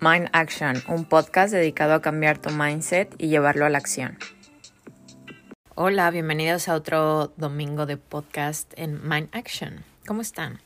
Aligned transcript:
Mind 0.00 0.28
Action, 0.32 0.80
un 0.86 1.06
podcast 1.06 1.52
dedicado 1.52 1.94
a 1.94 2.00
cambiar 2.00 2.38
tu 2.38 2.50
mindset 2.50 3.12
y 3.18 3.26
llevarlo 3.26 3.66
a 3.66 3.68
la 3.68 3.78
acción. 3.78 4.16
Hola, 5.74 6.08
bienvenidos 6.12 6.68
a 6.68 6.76
otro 6.76 7.32
domingo 7.36 7.84
de 7.84 7.96
podcast 7.96 8.72
en 8.76 9.08
Mind 9.08 9.28
Action. 9.32 9.84
¿Cómo 10.06 10.22
están? 10.22 10.60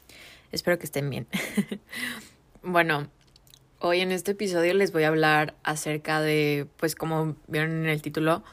Espero 0.50 0.78
que 0.78 0.84
estén 0.84 1.08
bien. 1.08 1.26
bueno, 2.62 3.08
hoy 3.78 4.00
en 4.00 4.12
este 4.12 4.32
episodio 4.32 4.74
les 4.74 4.92
voy 4.92 5.04
a 5.04 5.08
hablar 5.08 5.54
acerca 5.62 6.20
de, 6.20 6.66
pues 6.76 6.94
como 6.94 7.34
vieron 7.46 7.70
en 7.70 7.88
el 7.88 8.02
título, 8.02 8.44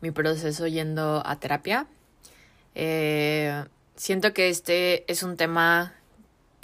mi 0.00 0.10
proceso 0.10 0.66
yendo 0.66 1.22
a 1.24 1.38
terapia. 1.38 1.86
Eh, 2.74 3.64
siento 3.94 4.32
que 4.32 4.48
este 4.48 5.04
es 5.06 5.22
un 5.22 5.36
tema 5.36 5.94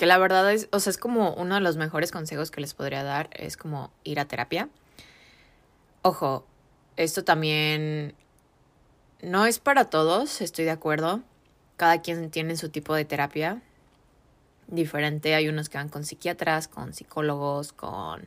que 0.00 0.06
la 0.06 0.16
verdad 0.16 0.50
es, 0.50 0.66
o 0.72 0.80
sea, 0.80 0.92
es 0.92 0.96
como 0.96 1.34
uno 1.34 1.56
de 1.56 1.60
los 1.60 1.76
mejores 1.76 2.10
consejos 2.10 2.50
que 2.50 2.62
les 2.62 2.72
podría 2.72 3.02
dar, 3.02 3.28
es 3.34 3.58
como 3.58 3.92
ir 4.02 4.18
a 4.18 4.24
terapia. 4.24 4.70
Ojo, 6.00 6.46
esto 6.96 7.22
también 7.22 8.14
no 9.20 9.44
es 9.44 9.58
para 9.58 9.90
todos, 9.90 10.40
estoy 10.40 10.64
de 10.64 10.70
acuerdo. 10.70 11.20
Cada 11.76 12.00
quien 12.00 12.30
tiene 12.30 12.56
su 12.56 12.70
tipo 12.70 12.94
de 12.94 13.04
terapia 13.04 13.60
diferente. 14.68 15.34
Hay 15.34 15.50
unos 15.50 15.68
que 15.68 15.76
van 15.76 15.90
con 15.90 16.06
psiquiatras, 16.06 16.66
con 16.66 16.94
psicólogos, 16.94 17.74
con 17.74 18.26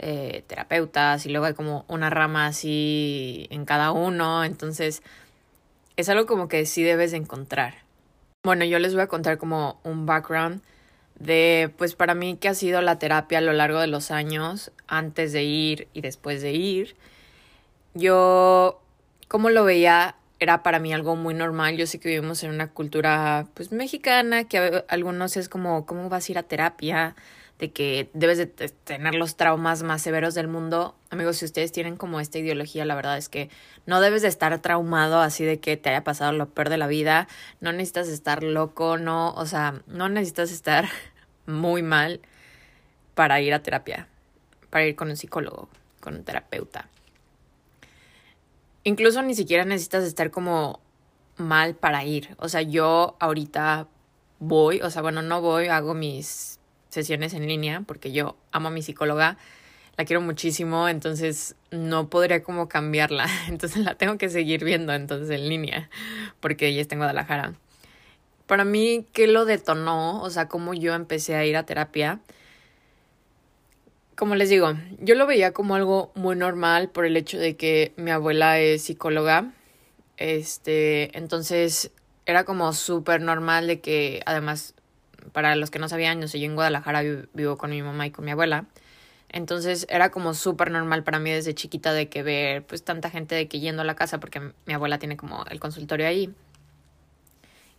eh, 0.00 0.42
terapeutas 0.48 1.26
y 1.26 1.28
luego 1.28 1.46
hay 1.46 1.54
como 1.54 1.84
una 1.86 2.10
rama 2.10 2.48
así 2.48 3.46
en 3.50 3.66
cada 3.66 3.92
uno. 3.92 4.42
Entonces, 4.42 5.04
es 5.96 6.08
algo 6.08 6.26
como 6.26 6.48
que 6.48 6.66
sí 6.66 6.82
debes 6.82 7.12
de 7.12 7.18
encontrar. 7.18 7.84
Bueno, 8.42 8.64
yo 8.64 8.80
les 8.80 8.94
voy 8.94 9.02
a 9.02 9.06
contar 9.06 9.38
como 9.38 9.78
un 9.84 10.04
background 10.04 10.60
de, 11.18 11.70
pues 11.76 11.94
para 11.94 12.14
mí, 12.14 12.36
que 12.36 12.48
ha 12.48 12.54
sido 12.54 12.80
la 12.80 12.98
terapia 12.98 13.38
a 13.38 13.40
lo 13.40 13.52
largo 13.52 13.80
de 13.80 13.86
los 13.86 14.10
años, 14.10 14.72
antes 14.86 15.32
de 15.32 15.42
ir 15.44 15.88
y 15.92 16.00
después 16.00 16.42
de 16.42 16.52
ir. 16.52 16.96
Yo, 17.94 18.80
como 19.28 19.50
lo 19.50 19.64
veía, 19.64 20.14
era 20.40 20.62
para 20.62 20.78
mí 20.78 20.92
algo 20.92 21.16
muy 21.16 21.34
normal. 21.34 21.76
Yo 21.76 21.86
sé 21.86 21.98
que 21.98 22.08
vivimos 22.08 22.42
en 22.44 22.50
una 22.50 22.68
cultura, 22.68 23.46
pues, 23.54 23.72
mexicana, 23.72 24.44
que 24.44 24.84
algunos 24.88 25.36
es 25.36 25.48
como, 25.48 25.86
¿cómo 25.86 26.08
vas 26.08 26.28
a 26.28 26.32
ir 26.32 26.38
a 26.38 26.42
terapia? 26.44 27.16
De 27.58 27.72
que 27.72 28.08
debes 28.12 28.38
de 28.38 28.46
tener 28.46 29.14
los 29.14 29.36
traumas 29.36 29.82
más 29.82 30.00
severos 30.00 30.34
del 30.34 30.46
mundo. 30.46 30.94
Amigos, 31.10 31.38
si 31.38 31.44
ustedes 31.44 31.72
tienen 31.72 31.96
como 31.96 32.20
esta 32.20 32.38
ideología, 32.38 32.84
la 32.84 32.94
verdad 32.94 33.18
es 33.18 33.28
que 33.28 33.50
no 33.84 34.00
debes 34.00 34.22
de 34.22 34.28
estar 34.28 34.56
traumado 34.60 35.20
así 35.20 35.44
de 35.44 35.58
que 35.58 35.76
te 35.76 35.90
haya 35.90 36.04
pasado 36.04 36.32
lo 36.32 36.48
peor 36.50 36.68
de 36.68 36.78
la 36.78 36.86
vida. 36.86 37.26
No 37.60 37.72
necesitas 37.72 38.08
estar 38.08 38.44
loco, 38.44 38.96
no, 38.96 39.32
o 39.32 39.46
sea, 39.46 39.82
no 39.88 40.08
necesitas 40.08 40.52
estar 40.52 40.88
muy 41.46 41.82
mal 41.82 42.20
para 43.14 43.40
ir 43.40 43.52
a 43.52 43.62
terapia, 43.62 44.06
para 44.70 44.86
ir 44.86 44.94
con 44.94 45.10
un 45.10 45.16
psicólogo, 45.16 45.68
con 45.98 46.14
un 46.14 46.24
terapeuta. 46.24 46.88
Incluso 48.84 49.20
ni 49.22 49.34
siquiera 49.34 49.64
necesitas 49.64 50.04
estar 50.04 50.30
como 50.30 50.78
mal 51.36 51.74
para 51.74 52.04
ir. 52.04 52.36
O 52.38 52.48
sea, 52.48 52.62
yo 52.62 53.16
ahorita 53.18 53.88
voy, 54.38 54.80
o 54.80 54.90
sea, 54.90 55.02
bueno, 55.02 55.22
no 55.22 55.40
voy, 55.40 55.66
hago 55.66 55.94
mis 55.94 56.57
sesiones 56.98 57.32
en 57.32 57.46
línea 57.46 57.82
porque 57.86 58.10
yo 58.10 58.36
amo 58.50 58.68
a 58.68 58.70
mi 58.70 58.82
psicóloga, 58.82 59.38
la 59.96 60.04
quiero 60.04 60.20
muchísimo, 60.20 60.88
entonces 60.88 61.54
no 61.70 62.08
podría 62.08 62.42
como 62.42 62.68
cambiarla, 62.68 63.26
entonces 63.48 63.84
la 63.84 63.94
tengo 63.94 64.18
que 64.18 64.28
seguir 64.28 64.64
viendo 64.64 64.92
entonces 64.92 65.30
en 65.30 65.48
línea 65.48 65.90
porque 66.40 66.66
ella 66.68 66.80
está 66.80 66.96
en 66.96 67.00
Guadalajara. 67.00 67.54
Para 68.46 68.64
mí, 68.64 69.06
¿qué 69.12 69.26
lo 69.26 69.44
detonó? 69.44 70.22
O 70.22 70.30
sea, 70.30 70.48
cómo 70.48 70.74
yo 70.74 70.94
empecé 70.94 71.36
a 71.36 71.44
ir 71.44 71.56
a 71.56 71.66
terapia. 71.66 72.20
Como 74.16 74.34
les 74.34 74.48
digo, 74.48 74.72
yo 75.00 75.14
lo 75.14 75.26
veía 75.26 75.52
como 75.52 75.74
algo 75.74 76.10
muy 76.14 76.34
normal 76.34 76.88
por 76.88 77.04
el 77.04 77.16
hecho 77.16 77.38
de 77.38 77.56
que 77.56 77.92
mi 77.96 78.10
abuela 78.10 78.58
es 78.58 78.82
psicóloga. 78.82 79.52
Este, 80.16 81.16
entonces 81.16 81.92
era 82.24 82.44
como 82.44 82.72
súper 82.72 83.20
normal 83.20 83.66
de 83.66 83.80
que 83.80 84.22
además 84.26 84.74
para 85.32 85.56
los 85.56 85.70
que 85.70 85.78
no 85.78 85.88
sabían, 85.88 86.20
yo 86.20 86.28
soy 86.28 86.44
en 86.44 86.54
Guadalajara, 86.54 87.02
vivo 87.32 87.56
con 87.58 87.70
mi 87.70 87.82
mamá 87.82 88.06
y 88.06 88.10
con 88.10 88.24
mi 88.24 88.30
abuela. 88.30 88.66
Entonces 89.30 89.86
era 89.90 90.10
como 90.10 90.32
súper 90.34 90.70
normal 90.70 91.04
para 91.04 91.18
mí 91.18 91.30
desde 91.30 91.54
chiquita 91.54 91.92
de 91.92 92.08
que 92.08 92.22
ver 92.22 92.64
pues 92.64 92.82
tanta 92.82 93.10
gente 93.10 93.34
de 93.34 93.46
que 93.46 93.60
yendo 93.60 93.82
a 93.82 93.84
la 93.84 93.94
casa 93.94 94.20
porque 94.20 94.40
mi 94.66 94.72
abuela 94.72 94.98
tiene 94.98 95.16
como 95.16 95.44
el 95.50 95.60
consultorio 95.60 96.06
ahí. 96.06 96.34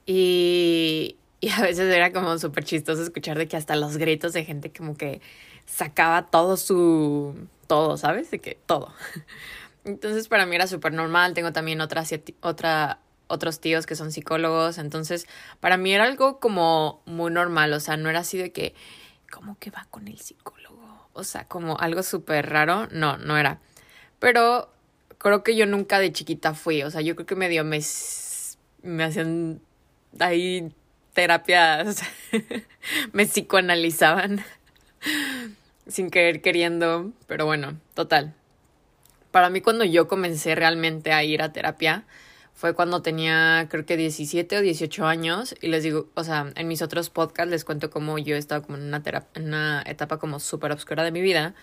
Y, 0.06 1.18
y 1.40 1.50
a 1.50 1.62
veces 1.62 1.94
era 1.94 2.12
como 2.12 2.38
súper 2.38 2.64
chistoso 2.64 3.02
escuchar 3.02 3.38
de 3.38 3.48
que 3.48 3.58
hasta 3.58 3.76
los 3.76 3.98
gritos 3.98 4.34
de 4.34 4.46
gente 4.46 4.72
como 4.72 4.96
que 4.96 5.22
sacaba 5.66 6.28
todo 6.28 6.58
su... 6.58 7.48
todo, 7.68 7.98
¿sabes? 7.98 8.30
De 8.32 8.40
que 8.40 8.58
todo. 8.66 8.94
Entonces 9.86 10.28
para 10.28 10.46
mí 10.46 10.56
era 10.56 10.68
súper 10.68 10.94
normal. 10.94 11.34
Tengo 11.34 11.52
también 11.52 11.82
otra, 11.82 12.04
otra 12.42 13.00
otros 13.30 13.62
tíos 13.62 13.86
que 13.86 13.96
son 13.96 14.12
psicólogos, 14.12 14.78
entonces 14.78 15.28
para 15.60 15.78
mí 15.78 15.94
era 15.94 16.04
algo 16.04 16.40
como 16.40 17.02
muy 17.06 17.32
normal, 17.32 17.72
o 17.74 17.80
sea, 17.80 17.96
no 17.96 18.10
era 18.10 18.20
así 18.20 18.38
de 18.38 18.52
que, 18.52 18.76
¿cómo 19.32 19.58
que 19.60 19.72
va 19.72 19.88
con 19.90 20.08
el 20.08 20.20
psicólogo? 20.20 21.08
O 21.14 21.24
sea, 21.24 21.46
como 21.46 21.78
algo 21.78 22.04
súper 22.04 22.50
raro, 22.50 22.88
no, 22.92 23.18
no 23.18 23.38
era. 23.38 23.60
Pero 24.20 24.72
creo 25.18 25.44
que 25.44 25.56
yo 25.56 25.66
nunca 25.66 26.00
de 26.00 26.12
chiquita 26.12 26.54
fui, 26.54 26.84
o 26.84 26.92
sea, 26.92 27.02
yo 27.02 27.16
creo 27.16 27.26
que 27.26 27.36
medio 27.36 27.64
me, 27.64 27.80
me 28.82 29.04
hacían 29.04 29.62
ahí 30.20 30.74
terapias, 31.14 32.02
me 33.14 33.26
psicoanalizaban 33.26 34.44
sin 35.88 36.10
querer 36.10 36.42
queriendo, 36.42 37.12
pero 37.28 37.46
bueno, 37.46 37.80
total. 37.94 38.34
Para 39.32 39.50
mí 39.50 39.62
cuando 39.62 39.84
yo 39.84 40.08
comencé 40.08 40.56
realmente 40.56 41.14
a 41.14 41.24
ir 41.24 41.42
a 41.42 41.54
terapia, 41.54 42.06
fue 42.60 42.74
cuando 42.74 43.02
tenía 43.02 43.68
creo 43.70 43.86
que 43.86 43.96
17 43.96 44.58
o 44.58 44.62
18 44.62 45.06
años 45.06 45.56
y 45.62 45.70
les 45.70 45.82
digo, 45.82 46.10
o 46.14 46.26
sea, 46.26 46.52
en 46.58 46.68
mis 46.68 46.82
otros 46.82 47.10
podcasts 47.10 47.50
les 47.50 47.64
cuento 47.64 47.90
cómo 47.90 48.18
yo 48.18 48.36
estaba 48.36 48.62
como 48.62 48.78
en 48.78 48.84
una, 48.84 49.02
en 49.34 49.46
una 49.46 49.82
etapa 49.86 50.20
como 50.20 50.42
súper 50.42 50.74
obscura 50.74 51.06
de 51.06 51.12
mi 51.14 51.22
vida. 51.22 51.56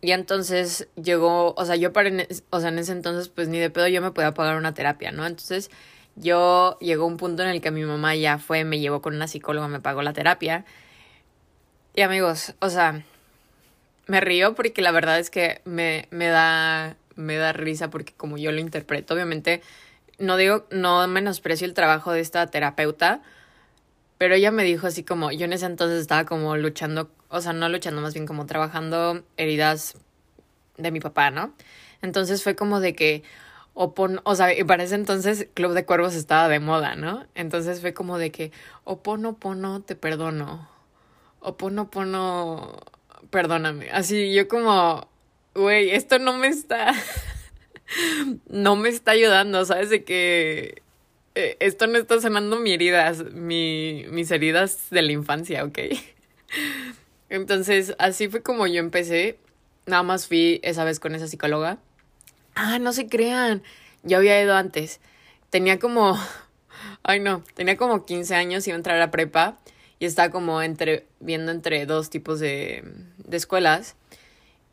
Y 0.00 0.12
entonces 0.12 0.88
llegó, 0.96 1.52
o 1.58 1.64
sea, 1.66 1.76
yo 1.76 1.92
para, 1.92 2.08
en, 2.08 2.26
o 2.48 2.58
sea, 2.58 2.70
en 2.70 2.78
ese 2.78 2.92
entonces 2.92 3.28
pues 3.28 3.48
ni 3.48 3.58
de 3.58 3.68
pedo 3.68 3.86
yo 3.86 4.00
me 4.00 4.10
podía 4.10 4.32
pagar 4.32 4.56
una 4.56 4.72
terapia, 4.72 5.12
¿no? 5.12 5.26
Entonces 5.26 5.70
yo 6.16 6.78
llegó 6.80 7.04
un 7.04 7.18
punto 7.18 7.42
en 7.42 7.50
el 7.50 7.60
que 7.60 7.70
mi 7.70 7.84
mamá 7.84 8.16
ya 8.16 8.38
fue, 8.38 8.64
me 8.64 8.80
llevó 8.80 9.02
con 9.02 9.14
una 9.14 9.28
psicóloga, 9.28 9.68
me 9.68 9.80
pagó 9.80 10.00
la 10.00 10.14
terapia. 10.14 10.64
Y 11.94 12.00
amigos, 12.00 12.54
o 12.60 12.70
sea, 12.70 13.04
me 14.06 14.22
río 14.22 14.54
porque 14.54 14.80
la 14.80 14.90
verdad 14.90 15.18
es 15.18 15.28
que 15.28 15.60
me, 15.66 16.08
me 16.10 16.28
da, 16.28 16.96
me 17.14 17.36
da 17.36 17.52
risa 17.52 17.90
porque 17.90 18.14
como 18.14 18.38
yo 18.38 18.52
lo 18.52 18.60
interpreto, 18.60 19.12
obviamente 19.12 19.60
no 20.18 20.36
digo, 20.36 20.66
no 20.70 21.06
menosprecio 21.08 21.66
el 21.66 21.74
trabajo 21.74 22.12
de 22.12 22.20
esta 22.20 22.46
terapeuta, 22.46 23.22
pero 24.18 24.34
ella 24.34 24.50
me 24.50 24.64
dijo 24.64 24.86
así 24.86 25.04
como, 25.04 25.30
yo 25.30 25.44
en 25.44 25.52
ese 25.52 25.66
entonces 25.66 26.00
estaba 26.00 26.24
como 26.24 26.56
luchando, 26.56 27.10
o 27.28 27.40
sea, 27.40 27.52
no 27.52 27.68
luchando, 27.68 28.00
más 28.00 28.14
bien 28.14 28.26
como 28.26 28.46
trabajando 28.46 29.22
heridas 29.36 29.94
de 30.76 30.90
mi 30.90 31.00
papá, 31.00 31.30
¿no? 31.30 31.54
Entonces 32.02 32.42
fue 32.42 32.56
como 32.56 32.80
de 32.80 32.94
que, 32.94 33.22
o, 33.74 33.94
o 34.24 34.34
sea, 34.34 34.58
y 34.58 34.64
para 34.64 34.82
ese 34.82 34.96
entonces 34.96 35.48
Club 35.54 35.72
de 35.72 35.84
Cuervos 35.84 36.14
estaba 36.14 36.48
de 36.48 36.58
moda, 36.58 36.96
¿no? 36.96 37.26
Entonces 37.34 37.80
fue 37.80 37.94
como 37.94 38.18
de 38.18 38.32
que, 38.32 38.50
oponopono, 38.84 39.82
te 39.82 39.94
perdono. 39.94 40.68
Oponopono, 41.40 42.76
perdóname. 43.30 43.90
Así 43.92 44.34
yo 44.34 44.48
como, 44.48 45.08
güey, 45.54 45.90
esto 45.90 46.18
no 46.18 46.36
me 46.36 46.48
está 46.48 46.92
no 48.48 48.76
me 48.76 48.88
está 48.88 49.12
ayudando, 49.12 49.64
¿sabes? 49.64 49.90
De 49.90 50.04
que 50.04 50.82
eh, 51.34 51.56
esto 51.60 51.86
no 51.86 51.98
está 51.98 52.20
sanando 52.20 52.58
mis 52.58 52.74
heridas, 52.74 53.32
mi, 53.32 54.04
mis 54.10 54.30
heridas 54.30 54.90
de 54.90 55.02
la 55.02 55.12
infancia, 55.12 55.64
¿ok? 55.64 55.78
Entonces, 57.28 57.94
así 57.98 58.28
fue 58.28 58.42
como 58.42 58.66
yo 58.66 58.80
empecé. 58.80 59.38
Nada 59.86 60.02
más 60.02 60.26
fui 60.26 60.60
esa 60.62 60.84
vez 60.84 61.00
con 61.00 61.14
esa 61.14 61.28
psicóloga. 61.28 61.78
Ah, 62.54 62.78
no 62.78 62.92
se 62.92 63.06
crean. 63.06 63.62
Yo 64.02 64.18
había 64.18 64.42
ido 64.42 64.54
antes. 64.54 65.00
Tenía 65.50 65.78
como. 65.78 66.18
Ay, 67.02 67.20
no. 67.20 67.44
Tenía 67.54 67.76
como 67.76 68.04
15 68.04 68.34
años, 68.34 68.66
iba 68.66 68.74
a 68.74 68.78
entrar 68.78 69.00
a 69.00 69.10
prepa. 69.10 69.58
Y 69.98 70.06
estaba 70.06 70.30
como 70.30 70.62
entre. 70.62 71.06
viendo 71.20 71.52
entre 71.52 71.86
dos 71.86 72.10
tipos 72.10 72.40
de, 72.40 72.82
de 73.18 73.36
escuelas. 73.36 73.96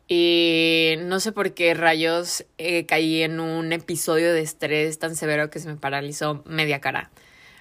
Y 0.08 0.94
no 1.00 1.18
sé 1.18 1.32
por 1.32 1.52
qué 1.54 1.74
rayos 1.74 2.44
eh, 2.58 2.86
caí 2.86 3.22
en 3.22 3.40
un 3.40 3.72
episodio 3.72 4.32
de 4.32 4.40
estrés 4.40 4.98
tan 4.98 5.16
severo 5.16 5.50
que 5.50 5.58
se 5.58 5.68
me 5.68 5.76
paralizó 5.76 6.42
media 6.46 6.80
cara. 6.80 7.10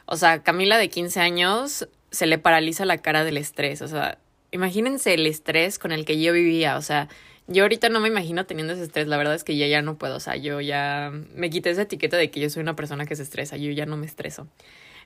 O 0.06 0.18
sea, 0.18 0.44
Camila 0.44 0.78
de 0.78 0.90
15 0.90 1.20
años 1.20 1.88
se 2.12 2.28
le 2.28 2.38
paraliza 2.38 2.86
la 2.86 3.00
cara 3.00 3.24
del 3.24 3.38
estrés. 3.38 3.82
O 3.82 3.88
sea, 3.88 4.20
imagínense 4.52 5.16
el 5.16 5.26
estrés 5.26 5.80
con 5.80 5.92
el 5.92 6.06
que 6.06 6.22
yo 6.22 6.34
vivía. 6.34 6.78
O 6.78 6.82
sea, 6.84 7.10
yo 7.48 7.64
ahorita 7.64 7.90
no 7.90 8.00
me 8.00 8.10
imagino 8.10 8.46
teniendo 8.46 8.74
ese 8.74 8.84
estrés. 8.84 9.08
La 9.08 9.18
verdad 9.18 9.34
es 9.34 9.44
que 9.44 9.58
ya 9.58 9.66
ya 9.68 9.82
no 9.82 9.98
puedo. 9.98 10.18
O 10.18 10.20
sea, 10.20 10.36
yo 10.36 10.62
ya 10.62 11.12
me 11.34 11.50
quité 11.50 11.72
esa 11.72 11.84
etiqueta 11.84 12.18
de 12.18 12.30
que 12.30 12.40
yo 12.40 12.50
soy 12.52 12.62
una 12.62 12.76
persona 12.76 13.06
que 13.06 13.16
se 13.16 13.24
estresa. 13.24 13.58
Yo 13.58 13.72
ya 13.72 13.88
no 13.88 13.98
me 13.98 14.06
estreso. 14.06 14.48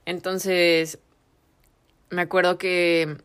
Entonces, 0.06 1.00
me 2.09 2.21
acuerdo 2.21 2.57
que 2.57 3.18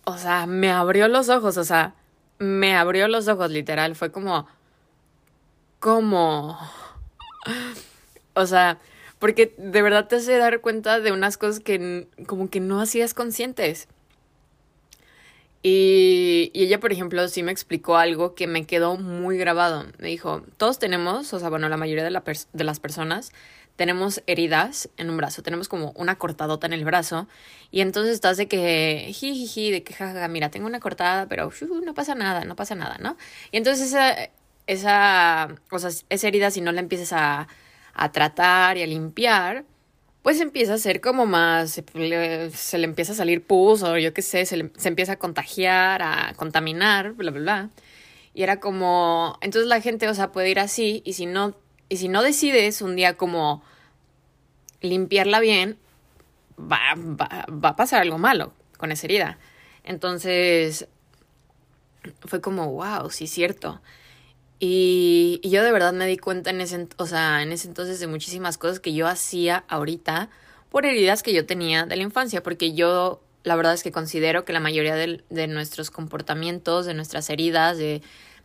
o 0.04 0.16
sea, 0.18 0.46
me 0.46 0.70
abrió 0.70 1.08
los 1.08 1.28
ojos, 1.28 1.56
o 1.56 1.64
sea, 1.64 1.94
me 2.38 2.76
abrió 2.76 3.08
los 3.08 3.26
ojos, 3.26 3.50
literal. 3.50 3.96
Fue 3.96 4.12
como, 4.12 4.46
¿cómo? 5.80 6.56
O 8.34 8.46
sea, 8.46 8.78
porque 9.22 9.54
de 9.56 9.82
verdad 9.82 10.08
te 10.08 10.16
hace 10.16 10.36
dar 10.36 10.60
cuenta 10.62 10.98
de 10.98 11.12
unas 11.12 11.38
cosas 11.38 11.60
que 11.60 12.08
como 12.26 12.50
que 12.50 12.58
no 12.58 12.80
hacías 12.80 13.14
conscientes. 13.14 13.86
Y, 15.62 16.50
y, 16.52 16.64
ella, 16.64 16.80
por 16.80 16.90
ejemplo, 16.90 17.28
sí 17.28 17.44
me 17.44 17.52
explicó 17.52 17.96
algo 17.96 18.34
que 18.34 18.48
me 18.48 18.66
quedó 18.66 18.96
muy 18.96 19.38
grabado. 19.38 19.86
Me 20.00 20.08
dijo, 20.08 20.42
todos 20.56 20.80
tenemos, 20.80 21.32
o 21.32 21.38
sea, 21.38 21.50
bueno, 21.50 21.68
la 21.68 21.76
mayoría 21.76 22.02
de, 22.02 22.10
la 22.10 22.24
de 22.52 22.64
las 22.64 22.80
personas 22.80 23.30
tenemos 23.76 24.24
heridas 24.26 24.90
en 24.96 25.08
un 25.08 25.18
brazo, 25.18 25.44
tenemos 25.44 25.68
como 25.68 25.92
una 25.92 26.16
cortadota 26.16 26.66
en 26.66 26.72
el 26.72 26.84
brazo 26.84 27.28
y 27.70 27.80
entonces 27.80 28.14
estás 28.14 28.38
de 28.38 28.48
que, 28.48 29.12
jijiji, 29.14 29.70
de 29.70 29.84
que 29.84 29.94
jajaja, 29.94 30.26
mira, 30.26 30.50
tengo 30.50 30.66
una 30.66 30.80
cortada, 30.80 31.26
pero 31.28 31.52
no 31.84 31.94
pasa 31.94 32.16
nada, 32.16 32.44
no 32.44 32.56
pasa 32.56 32.74
nada, 32.74 32.98
¿no? 32.98 33.16
Y 33.52 33.56
entonces 33.58 33.86
esa, 33.86 34.16
esa, 34.66 35.54
o 35.70 35.78
sea, 35.78 35.90
esa 36.08 36.26
herida, 36.26 36.50
si 36.50 36.60
no 36.60 36.72
la 36.72 36.80
empiezas 36.80 37.12
a 37.12 37.46
a 37.94 38.12
tratar 38.12 38.76
y 38.78 38.82
a 38.82 38.86
limpiar, 38.86 39.64
pues 40.22 40.40
empieza 40.40 40.74
a 40.74 40.78
ser 40.78 41.00
como 41.00 41.26
más, 41.26 41.72
se, 41.72 42.78
le 42.78 42.84
empieza 42.84 43.12
a 43.12 43.16
salir 43.16 43.44
pus 43.44 43.82
o 43.82 43.98
yo 43.98 44.14
qué 44.14 44.22
sé, 44.22 44.46
se, 44.46 44.70
se 44.76 44.88
empieza 44.88 45.12
a 45.12 45.18
contagiar, 45.18 46.02
a 46.02 46.32
contaminar, 46.36 47.12
bla, 47.12 47.30
bla, 47.30 47.40
bla. 47.40 47.70
Y 48.34 48.42
era 48.42 48.60
como, 48.60 49.38
entonces 49.42 49.68
la 49.68 49.80
gente, 49.80 50.08
o 50.08 50.14
sea, 50.14 50.32
puede 50.32 50.50
ir 50.50 50.60
así 50.60 51.02
y 51.04 51.14
si 51.14 51.26
no, 51.26 51.54
y 51.88 51.98
si 51.98 52.08
no 52.08 52.22
decides 52.22 52.82
un 52.82 52.96
día 52.96 53.16
como 53.16 53.62
limpiarla 54.80 55.40
bien, 55.40 55.76
va, 56.58 56.94
va, 56.96 57.46
va 57.50 57.70
a 57.70 57.76
pasar 57.76 58.00
algo 58.02 58.18
malo 58.18 58.52
con 58.78 58.92
esa 58.92 59.06
herida. 59.06 59.38
Entonces, 59.84 60.88
fue 62.20 62.40
como, 62.40 62.70
wow, 62.72 63.10
sí 63.10 63.26
cierto. 63.26 63.80
Y, 64.64 65.40
yo 65.42 65.64
de 65.64 65.72
verdad 65.72 65.92
me 65.92 66.06
di 66.06 66.16
cuenta 66.16 66.50
en 66.50 66.60
ese, 66.60 66.86
o 66.96 67.06
sea, 67.06 67.42
en 67.42 67.50
ese 67.50 67.66
entonces 67.66 67.98
de 67.98 68.06
muchísimas 68.06 68.58
cosas 68.58 68.78
que 68.78 68.94
yo 68.94 69.08
hacía 69.08 69.64
ahorita 69.66 70.30
por 70.70 70.86
heridas 70.86 71.24
que 71.24 71.32
yo 71.32 71.44
tenía 71.46 71.84
de 71.84 71.96
la 71.96 72.04
infancia, 72.04 72.44
porque 72.44 72.72
yo 72.72 73.20
la 73.42 73.56
verdad 73.56 73.74
es 73.74 73.82
que 73.82 73.90
considero 73.90 74.44
que 74.44 74.52
la 74.52 74.60
mayoría 74.60 74.94
de, 74.94 75.46
nuestros 75.48 75.90
comportamientos, 75.90 76.86
de 76.86 76.94
nuestras 76.94 77.28
heridas, 77.28 77.76
de, 77.76 78.02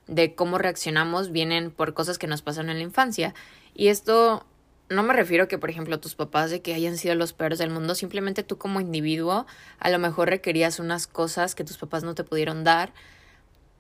de 0.08 0.34
cómo 0.34 0.58
reaccionamos, 0.58 1.32
vienen 1.32 1.70
por 1.70 1.94
cosas 1.94 2.18
que 2.18 2.26
nos 2.26 2.42
pasan 2.42 2.72
en 2.72 2.78
la 2.78 2.84
infancia. 2.84 3.36
Y 3.76 3.90
esto 3.90 4.44
no 4.90 5.04
me 5.04 5.14
refiero 5.14 5.44
a 5.44 5.48
que, 5.48 5.60
por 5.60 5.70
ejemplo, 5.70 6.00
tus 6.00 6.16
papás 6.16 6.50
de 6.50 6.64
que 6.64 6.74
hayan 6.74 6.98
sido 6.98 7.14
los 7.14 7.34
peores 7.34 7.60
del 7.60 7.70
mundo, 7.70 7.94
simplemente 7.94 8.42
tú 8.42 8.58
como 8.58 8.82
individuo 8.82 9.46
a 9.78 9.92
lo 9.92 10.00
mejor 10.00 10.30
requerías 10.30 10.80
unas 10.80 11.06
cosas 11.06 11.54
que 11.54 11.64
tus 11.64 11.78
papás 11.78 12.04
no 12.04 12.16
te 12.16 12.24
pudieron 12.24 12.64
dar 12.64 12.92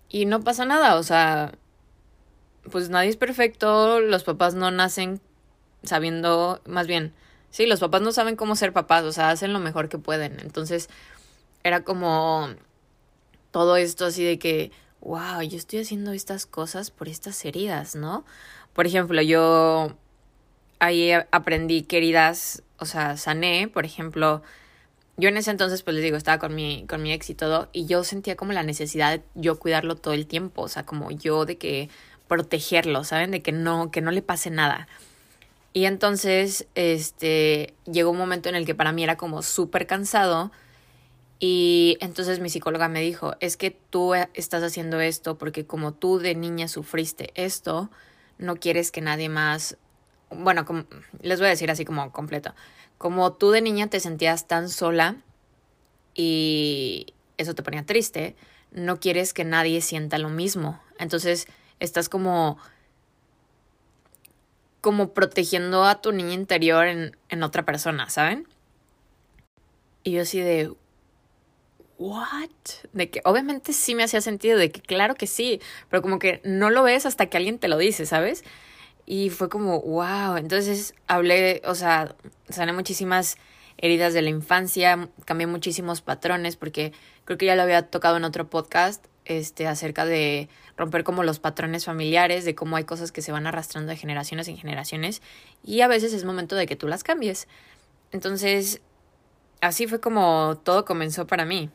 y 0.08 0.26
no 0.26 0.42
pasa 0.42 0.66
nada, 0.66 0.98
o 0.98 1.04
sea, 1.04 1.54
pues 2.72 2.90
nadie 2.90 3.10
es 3.10 3.18
perfecto, 3.18 4.00
los 4.00 4.24
papás 4.24 4.56
no 4.56 4.72
nacen 4.72 5.22
sabiendo, 5.84 6.62
más 6.66 6.88
bien, 6.88 7.14
sí, 7.50 7.66
los 7.66 7.80
papás 7.80 8.02
no 8.02 8.12
saben 8.12 8.36
cómo 8.36 8.56
ser 8.56 8.74
papás, 8.74 9.04
o 9.04 9.12
sea, 9.12 9.30
hacen 9.30 9.54
lo 9.54 9.60
mejor 9.60 9.90
que 9.90 9.98
pueden. 9.98 10.40
Entonces, 10.40 10.90
era 11.64 11.84
como 11.84 12.50
todo 13.52 13.78
esto 13.78 14.06
así 14.06 14.24
de 14.24 14.40
que, 14.40 14.72
wow, 15.02 15.42
yo 15.42 15.58
estoy 15.58 15.80
haciendo 15.80 16.12
estas 16.12 16.46
cosas 16.46 16.92
por 16.92 17.08
estas 17.08 17.44
heridas, 17.46 17.96
¿no? 17.96 18.26
Por 18.74 18.88
ejemplo, 18.88 19.22
yo 19.22 19.96
ahí 20.80 21.12
aprendí 21.32 21.84
que 21.84 21.98
heridas, 21.98 22.64
o 22.78 22.86
sea, 22.86 23.18
sané, 23.18 23.68
por 23.68 23.86
ejemplo, 23.86 24.44
yo 25.18 25.30
en 25.30 25.38
ese 25.38 25.50
entonces, 25.50 25.82
pues 25.82 25.96
les 25.96 26.04
digo, 26.04 26.18
estaba 26.18 26.38
con 26.38 26.54
mi, 26.54 26.86
con 26.88 27.02
mi 27.02 27.12
ex 27.12 27.30
y 27.32 27.34
todo, 27.36 27.70
y 27.74 27.88
yo 27.88 28.04
sentía 28.04 28.36
como 28.36 28.54
la 28.54 28.64
necesidad 28.64 29.18
de 29.18 29.24
yo 29.34 29.58
cuidarlo 29.58 29.96
todo 29.96 30.14
el 30.14 30.28
tiempo, 30.28 30.62
o 30.64 30.68
sea, 30.68 30.86
como 30.86 31.10
yo 31.10 31.46
de 31.46 31.58
que 31.58 31.90
protegerlo, 32.28 33.04
¿saben? 33.04 33.32
De 33.32 33.42
que 33.42 33.52
no, 33.52 33.92
que 33.92 34.02
no 34.02 34.12
le 34.12 34.22
pase 34.22 34.50
nada. 34.50 34.88
Y 35.74 35.86
entonces, 35.86 36.68
este, 36.76 37.76
llegó 37.86 38.12
un 38.12 38.18
momento 38.18 38.50
en 38.50 38.56
el 38.56 38.66
que 38.66 38.76
para 38.76 38.92
mí 38.92 39.04
era 39.04 39.18
como 39.18 39.44
súper 39.44 39.86
cansado. 39.86 40.52
Y 41.40 41.98
entonces 42.02 42.40
mi 42.40 42.50
psicóloga 42.50 42.88
me 42.88 43.02
dijo, 43.02 43.36
es 43.40 43.58
que 43.58 43.72
tú 43.72 44.16
estás 44.16 44.64
haciendo 44.64 45.00
esto 45.00 45.38
porque 45.38 45.66
como 45.68 45.94
tú 45.94 46.18
de 46.18 46.34
niña 46.34 46.68
sufriste 46.68 47.32
esto, 47.36 47.92
no 48.40 48.56
quieres 48.56 48.92
que 48.92 49.02
nadie 49.02 49.30
más, 49.30 49.78
bueno, 50.32 50.66
como, 50.66 50.86
les 51.22 51.40
voy 51.40 51.48
a 51.48 51.52
decir 51.52 51.70
así 51.70 51.86
como 51.86 52.12
completo, 52.12 52.56
como 52.98 53.34
tú 53.34 53.52
de 53.52 53.62
niña 53.62 53.88
te 53.88 54.00
sentías 54.00 54.48
tan 54.48 54.70
sola 54.70 55.18
y 56.16 57.14
eso 57.38 57.54
te 57.54 57.62
ponía 57.62 57.86
triste, 57.86 58.36
no 58.72 59.00
quieres 59.00 59.34
que 59.34 59.44
nadie 59.44 59.82
sienta 59.82 60.18
lo 60.18 60.30
mismo. 60.30 60.82
Entonces, 60.98 61.48
estás 61.80 62.10
como 62.10 62.58
como 64.82 65.14
protegiendo 65.14 65.84
a 65.84 66.02
tu 66.02 66.12
niña 66.12 66.34
interior 66.34 66.88
en, 66.88 67.18
en 67.30 67.44
otra 67.44 67.66
persona, 67.66 68.10
¿saben? 68.10 68.48
Y 70.04 70.12
yo 70.12 70.22
así 70.22 70.40
de, 70.40 70.72
¿what? 71.98 72.50
De 72.94 73.10
que 73.10 73.22
obviamente 73.26 73.74
sí 73.74 73.96
me 73.96 74.04
hacía 74.04 74.22
sentido, 74.22 74.58
de 74.58 74.72
que 74.72 74.82
claro 74.82 75.16
que 75.16 75.28
sí, 75.28 75.60
pero 75.90 76.02
como 76.02 76.20
que 76.20 76.42
no 76.44 76.70
lo 76.70 76.84
ves 76.84 77.06
hasta 77.06 77.26
que 77.26 77.38
alguien 77.38 77.60
te 77.60 77.68
lo 77.68 77.78
dice, 77.78 78.06
¿sabes? 78.06 78.44
Y 79.06 79.30
fue 79.30 79.50
como, 79.50 79.82
wow, 79.82 80.38
entonces 80.38 80.94
hablé, 81.08 81.62
o 81.66 81.76
sea, 81.76 82.16
sané 82.50 82.74
muchísimas 82.74 83.38
heridas 83.78 84.14
de 84.14 84.22
la 84.22 84.30
infancia, 84.30 85.10
cambié 85.26 85.48
muchísimos 85.48 86.02
patrones, 86.02 86.56
porque 86.56 86.94
creo 87.26 87.38
que 87.38 87.46
ya 87.46 87.56
lo 87.56 87.62
había 87.64 87.90
tocado 87.90 88.18
en 88.18 88.24
otro 88.24 88.50
podcast, 88.50 89.06
este, 89.28 89.68
acerca 89.68 90.06
de 90.06 90.50
romper 90.78 91.04
como 91.04 91.24
los 91.24 91.40
patrones 91.40 91.86
familiares, 91.86 92.46
de 92.46 92.56
cómo 92.56 92.78
hay 92.78 92.86
cosas 92.86 93.12
que 93.12 93.22
se 93.22 93.32
van 93.32 93.46
arrastrando 93.46 93.90
de 93.90 93.98
generaciones 93.98 94.48
en 94.48 94.58
generaciones 94.58 95.22
y 95.64 95.82
a 95.82 95.88
veces 95.88 96.14
es 96.14 96.24
momento 96.24 96.56
de 96.56 96.66
que 96.66 96.76
tú 96.76 96.88
las 96.88 97.04
cambies. 97.04 97.48
Entonces, 98.12 98.82
así 99.62 99.88
fue 99.88 100.00
como 100.00 100.58
todo 100.64 100.86
comenzó 100.86 101.28
para 101.28 101.46
mí. 101.46 101.70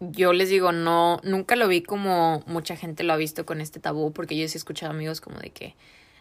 yo 0.00 0.32
les 0.32 0.48
digo, 0.48 0.72
no, 0.72 1.20
nunca 1.24 1.56
lo 1.56 1.68
vi 1.68 1.82
como 1.82 2.42
mucha 2.46 2.74
gente 2.76 3.04
lo 3.04 3.12
ha 3.12 3.16
visto 3.16 3.44
con 3.44 3.60
este 3.60 3.80
tabú, 3.80 4.12
porque 4.12 4.36
yo 4.36 4.48
sí 4.48 4.56
he 4.56 4.58
escuchado 4.58 4.92
amigos 4.92 5.20
como 5.20 5.38
de 5.38 5.50
que, 5.50 5.74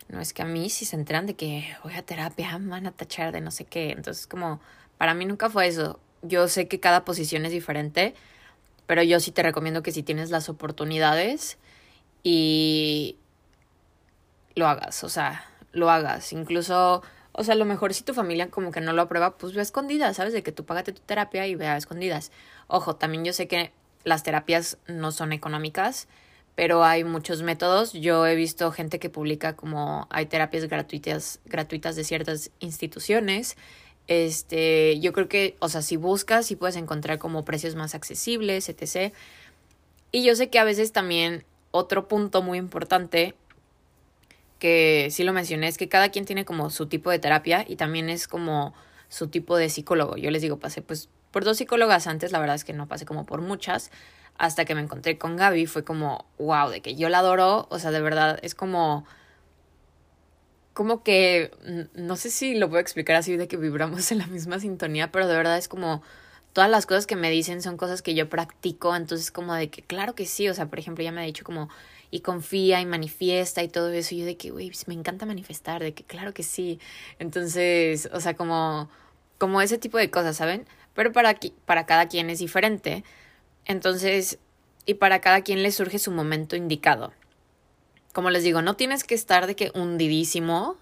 no 0.09 0.19
es 0.19 0.33
que 0.33 0.41
a 0.41 0.45
mí 0.45 0.69
si 0.69 0.83
se 0.85 0.97
enteran 0.97 1.25
de 1.25 1.35
que 1.35 1.65
voy 1.83 1.93
a 1.95 2.01
terapia, 2.01 2.59
van 2.61 2.87
a 2.87 2.91
tachar 2.91 3.31
de 3.31 3.41
no 3.41 3.51
sé 3.51 3.65
qué. 3.65 3.91
Entonces, 3.91 4.27
como, 4.27 4.59
para 4.97 5.13
mí 5.13 5.25
nunca 5.25 5.49
fue 5.49 5.67
eso. 5.67 5.99
Yo 6.21 6.49
sé 6.49 6.67
que 6.67 6.81
cada 6.81 7.05
posición 7.05 7.45
es 7.45 7.51
diferente, 7.53 8.13
pero 8.89 9.03
yo 9.03 9.19
sí 9.19 9.29
te 9.29 9.43
recomiendo 9.43 9.83
que 9.83 9.91
si 9.91 10.01
tienes 10.01 10.31
las 10.31 10.49
oportunidades 10.49 11.59
y 12.23 13.17
lo 14.55 14.67
hagas, 14.67 15.03
o 15.03 15.09
sea, 15.09 15.45
lo 15.73 15.91
hagas. 15.91 16.33
Incluso, 16.33 17.03
o 17.31 17.43
sea, 17.43 17.53
a 17.53 17.57
lo 17.57 17.65
mejor 17.65 17.93
si 17.93 18.01
tu 18.01 18.15
familia 18.15 18.49
como 18.49 18.71
que 18.71 18.81
no 18.81 18.91
lo 18.93 19.03
aprueba, 19.03 19.37
pues 19.37 19.53
ve 19.53 19.59
a 19.59 19.61
escondidas, 19.61 20.17
¿sabes? 20.17 20.33
De 20.33 20.41
que 20.41 20.51
tú 20.51 20.65
págate 20.65 20.91
tu 20.91 21.01
terapia 21.01 21.45
y 21.45 21.53
ve 21.53 21.67
a 21.67 21.77
escondidas. 21.77 22.31
Ojo, 22.65 22.95
también 22.95 23.23
yo 23.23 23.31
sé 23.31 23.47
que 23.47 23.71
las 24.05 24.23
terapias 24.23 24.79
no 24.87 25.11
son 25.11 25.33
económicas, 25.33 26.07
pero 26.55 26.83
hay 26.83 27.03
muchos 27.03 27.43
métodos. 27.43 27.93
Yo 27.93 28.25
he 28.25 28.33
visto 28.33 28.71
gente 28.71 28.97
que 28.97 29.11
publica 29.11 29.55
como 29.55 30.07
hay 30.09 30.25
terapias 30.25 30.65
gratuitas, 30.65 31.41
gratuitas 31.45 31.95
de 31.95 32.05
ciertas 32.05 32.49
instituciones. 32.57 33.55
Este, 34.09 34.99
yo 34.99 35.13
creo 35.13 35.29
que, 35.29 35.55
o 35.59 35.69
sea, 35.69 35.83
si 35.83 35.95
buscas, 35.95 36.47
sí 36.47 36.55
puedes 36.55 36.75
encontrar 36.77 37.19
como 37.19 37.45
precios 37.45 37.75
más 37.75 37.93
accesibles, 37.93 38.67
etc. 38.67 39.13
Y 40.11 40.23
yo 40.23 40.35
sé 40.35 40.49
que 40.49 40.57
a 40.57 40.63
veces 40.63 40.91
también 40.91 41.45
otro 41.69 42.07
punto 42.07 42.41
muy 42.41 42.57
importante 42.57 43.35
que 44.57 45.09
sí 45.11 45.23
lo 45.23 45.31
mencioné, 45.31 45.67
es 45.67 45.77
que 45.77 45.89
cada 45.89 46.09
quien 46.09 46.25
tiene 46.25 46.43
como 46.43 46.71
su 46.71 46.87
tipo 46.87 47.11
de 47.11 47.19
terapia 47.19 47.63
y 47.67 47.75
también 47.75 48.09
es 48.09 48.27
como 48.27 48.73
su 49.09 49.27
tipo 49.27 49.57
de 49.57 49.69
psicólogo. 49.69 50.17
Yo 50.17 50.31
les 50.31 50.41
digo, 50.41 50.57
pasé 50.57 50.81
pues 50.81 51.07
por 51.29 51.43
dos 51.43 51.57
psicólogas 51.57 52.07
antes, 52.07 52.31
la 52.31 52.39
verdad 52.39 52.55
es 52.55 52.63
que 52.63 52.73
no 52.73 52.87
pasé 52.87 53.05
como 53.05 53.27
por 53.27 53.41
muchas, 53.41 53.91
hasta 54.39 54.65
que 54.65 54.73
me 54.73 54.81
encontré 54.81 55.19
con 55.19 55.35
Gaby, 55.35 55.67
fue 55.67 55.83
como, 55.83 56.25
wow, 56.39 56.69
de 56.69 56.81
que 56.81 56.95
yo 56.95 57.09
la 57.09 57.19
adoro, 57.19 57.67
o 57.69 57.77
sea, 57.77 57.91
de 57.91 58.01
verdad, 58.01 58.39
es 58.41 58.55
como, 58.55 59.05
como 60.79 61.03
que, 61.03 61.51
no 61.93 62.15
sé 62.15 62.29
si 62.29 62.55
lo 62.55 62.69
puedo 62.69 62.79
explicar 62.79 63.17
así, 63.17 63.35
de 63.35 63.49
que 63.49 63.57
vibramos 63.57 64.13
en 64.13 64.19
la 64.19 64.27
misma 64.27 64.61
sintonía, 64.61 65.11
pero 65.11 65.27
de 65.27 65.35
verdad 65.35 65.57
es 65.57 65.67
como, 65.67 66.01
todas 66.53 66.69
las 66.69 66.85
cosas 66.85 67.05
que 67.05 67.17
me 67.17 67.29
dicen 67.29 67.61
son 67.61 67.75
cosas 67.75 68.01
que 68.01 68.15
yo 68.15 68.29
practico, 68.29 68.95
entonces 68.95 69.29
como 69.29 69.53
de 69.53 69.69
que, 69.69 69.81
claro 69.81 70.15
que 70.15 70.25
sí, 70.25 70.47
o 70.47 70.53
sea, 70.53 70.67
por 70.67 70.79
ejemplo, 70.79 71.01
ella 71.01 71.11
me 71.11 71.19
ha 71.19 71.25
dicho 71.25 71.43
como, 71.43 71.67
y 72.11 72.21
confía 72.21 72.79
y 72.79 72.85
manifiesta 72.85 73.61
y 73.61 73.67
todo 73.67 73.91
eso. 73.91 74.15
Y 74.15 74.19
yo 74.19 74.25
de 74.25 74.37
que, 74.37 74.51
güey, 74.51 74.67
pues, 74.67 74.87
me 74.87 74.93
encanta 74.93 75.25
manifestar, 75.25 75.83
de 75.83 75.93
que 75.93 76.05
claro 76.05 76.33
que 76.33 76.43
sí. 76.43 76.79
Entonces, 77.19 78.09
o 78.13 78.21
sea, 78.21 78.35
como, 78.35 78.89
como 79.37 79.61
ese 79.61 79.79
tipo 79.79 79.97
de 79.97 80.09
cosas, 80.09 80.37
¿saben? 80.37 80.65
Pero 80.93 81.11
para, 81.11 81.37
para 81.65 81.85
cada 81.87 82.07
quien 82.07 82.29
es 82.29 82.39
diferente. 82.39 83.03
Entonces, 83.65 84.39
y 84.85 84.93
para 84.93 85.19
cada 85.19 85.41
quien 85.41 85.61
le 85.61 85.73
surge 85.73 85.99
su 85.99 86.11
momento 86.11 86.55
indicado. 86.55 87.11
Como 88.13 88.29
les 88.29 88.43
digo, 88.43 88.61
no 88.61 88.75
tienes 88.75 89.03
que 89.03 89.15
estar 89.15 89.47
de 89.47 89.55
que 89.55 89.71
hundidísimo 89.73 90.77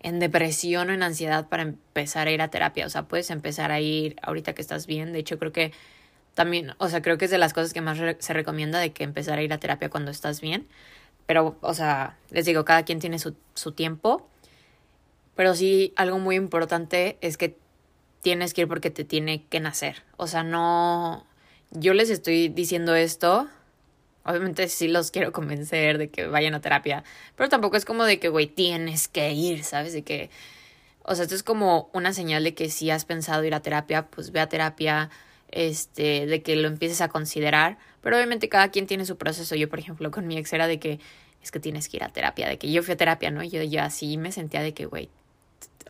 en 0.00 0.18
depresión 0.18 0.90
o 0.90 0.92
en 0.92 1.02
ansiedad 1.02 1.48
para 1.48 1.62
empezar 1.62 2.26
a 2.26 2.30
ir 2.30 2.42
a 2.42 2.48
terapia. 2.48 2.86
O 2.86 2.90
sea, 2.90 3.02
puedes 3.02 3.30
empezar 3.30 3.70
a 3.70 3.80
ir 3.80 4.16
ahorita 4.22 4.54
que 4.54 4.62
estás 4.62 4.86
bien. 4.86 5.12
De 5.12 5.18
hecho, 5.18 5.38
creo 5.38 5.52
que 5.52 5.72
también, 6.34 6.74
o 6.78 6.88
sea, 6.88 7.02
creo 7.02 7.18
que 7.18 7.26
es 7.26 7.30
de 7.30 7.38
las 7.38 7.52
cosas 7.52 7.72
que 7.72 7.80
más 7.80 7.98
se 8.18 8.32
recomienda 8.32 8.78
de 8.78 8.92
que 8.92 9.04
empezar 9.04 9.38
a 9.38 9.42
ir 9.42 9.52
a 9.52 9.58
terapia 9.58 9.90
cuando 9.90 10.10
estás 10.10 10.40
bien. 10.40 10.66
Pero, 11.26 11.56
o 11.60 11.74
sea, 11.74 12.16
les 12.30 12.46
digo, 12.46 12.64
cada 12.64 12.84
quien 12.84 12.98
tiene 12.98 13.18
su, 13.18 13.34
su 13.54 13.72
tiempo. 13.72 14.26
Pero 15.36 15.54
sí, 15.54 15.92
algo 15.96 16.18
muy 16.18 16.36
importante 16.36 17.18
es 17.20 17.36
que 17.36 17.56
tienes 18.22 18.54
que 18.54 18.62
ir 18.62 18.68
porque 18.68 18.90
te 18.90 19.04
tiene 19.04 19.44
que 19.44 19.60
nacer. 19.60 20.02
O 20.16 20.26
sea, 20.26 20.42
no. 20.42 21.26
Yo 21.70 21.94
les 21.94 22.10
estoy 22.10 22.48
diciendo 22.48 22.94
esto. 22.94 23.48
Obviamente 24.30 24.68
sí 24.68 24.88
los 24.88 25.10
quiero 25.10 25.32
convencer 25.32 25.98
de 25.98 26.10
que 26.10 26.26
vayan 26.26 26.54
a 26.54 26.60
terapia. 26.60 27.04
Pero 27.36 27.48
tampoco 27.48 27.76
es 27.76 27.84
como 27.84 28.04
de 28.04 28.18
que, 28.18 28.28
güey, 28.28 28.46
tienes 28.46 29.08
que 29.08 29.32
ir, 29.32 29.64
¿sabes? 29.64 29.92
De 29.92 30.02
que. 30.02 30.30
O 31.02 31.14
sea, 31.14 31.24
esto 31.24 31.34
es 31.34 31.42
como 31.42 31.90
una 31.92 32.12
señal 32.12 32.44
de 32.44 32.54
que 32.54 32.68
si 32.70 32.90
has 32.90 33.04
pensado 33.04 33.44
ir 33.44 33.54
a 33.54 33.60
terapia, 33.60 34.06
pues 34.06 34.32
ve 34.32 34.40
a 34.40 34.48
terapia 34.48 35.10
este, 35.50 36.26
de 36.26 36.42
que 36.42 36.56
lo 36.56 36.68
empieces 36.68 37.00
a 37.00 37.08
considerar, 37.08 37.78
pero 38.00 38.16
obviamente 38.16 38.48
cada 38.48 38.70
quien 38.70 38.86
tiene 38.86 39.04
su 39.04 39.16
proceso. 39.16 39.54
Yo, 39.56 39.68
por 39.68 39.78
ejemplo, 39.78 40.10
con 40.10 40.26
mi 40.26 40.36
ex 40.38 40.52
era 40.52 40.66
de 40.66 40.78
que 40.78 41.00
es 41.42 41.50
que 41.50 41.60
tienes 41.60 41.88
que 41.88 41.96
ir 41.96 42.04
a 42.04 42.10
terapia, 42.10 42.48
de 42.48 42.58
que 42.58 42.70
yo 42.70 42.82
fui 42.82 42.94
a 42.94 42.96
terapia, 42.96 43.30
¿no? 43.30 43.42
Yo 43.42 43.62
ya 43.62 43.86
así 43.86 44.16
me 44.18 44.30
sentía 44.32 44.62
de 44.62 44.74
que, 44.74 44.86
güey, 44.86 45.10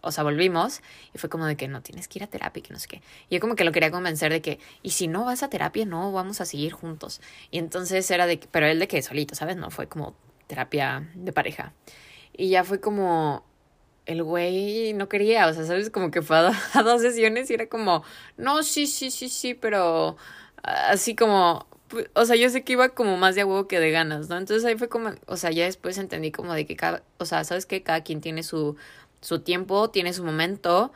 o 0.02 0.12
sea, 0.12 0.24
volvimos 0.24 0.80
y 1.14 1.18
fue 1.18 1.30
como 1.30 1.46
de 1.46 1.56
que 1.56 1.68
no 1.68 1.82
tienes 1.82 2.08
que 2.08 2.18
ir 2.18 2.24
a 2.24 2.26
terapia 2.26 2.62
que 2.62 2.72
no 2.72 2.78
sé 2.78 2.88
qué. 2.88 3.02
Y 3.28 3.34
yo 3.34 3.40
como 3.40 3.54
que 3.56 3.64
lo 3.64 3.72
quería 3.72 3.90
convencer 3.90 4.32
de 4.32 4.40
que, 4.40 4.58
y 4.82 4.90
si 4.90 5.08
no 5.08 5.24
vas 5.24 5.42
a 5.42 5.50
terapia, 5.50 5.84
no, 5.86 6.12
vamos 6.12 6.40
a 6.40 6.44
seguir 6.44 6.72
juntos. 6.72 7.20
Y 7.50 7.58
entonces 7.58 8.10
era 8.10 8.26
de 8.26 8.40
pero 8.50 8.66
él 8.66 8.78
de 8.78 8.88
que 8.88 9.02
solito, 9.02 9.34
¿sabes? 9.34 9.56
No 9.56 9.70
fue 9.70 9.86
como 9.88 10.14
terapia 10.46 11.08
de 11.14 11.32
pareja. 11.32 11.72
Y 12.32 12.50
ya 12.50 12.64
fue 12.64 12.80
como, 12.80 13.44
el 14.06 14.22
güey 14.22 14.92
no 14.94 15.08
quería, 15.08 15.46
o 15.46 15.54
sea, 15.54 15.64
¿sabes? 15.64 15.90
Como 15.90 16.10
que 16.10 16.22
fue 16.22 16.36
a, 16.38 16.52
dos 16.84 17.02
sesiones 17.02 17.50
y 17.50 17.54
era 17.54 17.68
como, 17.68 18.02
no, 18.36 18.62
sí, 18.62 18.86
sí, 18.86 19.10
sí, 19.10 19.28
sí, 19.28 19.54
pero 19.54 20.16
así 20.62 21.14
como, 21.14 21.66
o 22.14 22.24
sea, 22.24 22.36
yo 22.36 22.50
sé 22.50 22.64
que 22.64 22.72
iba 22.74 22.90
como 22.90 23.16
más 23.16 23.34
de 23.34 23.44
huevo 23.44 23.68
que 23.68 23.80
de 23.80 23.90
ganas, 23.90 24.28
¿no? 24.28 24.36
Entonces 24.38 24.64
ahí 24.64 24.76
fue 24.76 24.88
como, 24.88 25.12
o 25.26 25.36
sea, 25.36 25.50
ya 25.50 25.64
después 25.64 25.98
entendí 25.98 26.32
como 26.32 26.54
de 26.54 26.66
que 26.66 26.76
cada, 26.76 27.02
o 27.18 27.24
sea, 27.24 27.44
¿sabes 27.44 27.66
que 27.66 27.82
Cada 27.82 28.02
quien 28.02 28.20
tiene 28.20 28.42
su, 28.42 28.76
su 29.20 29.40
tiempo, 29.40 29.90
tiene 29.90 30.12
su 30.12 30.24
momento, 30.24 30.92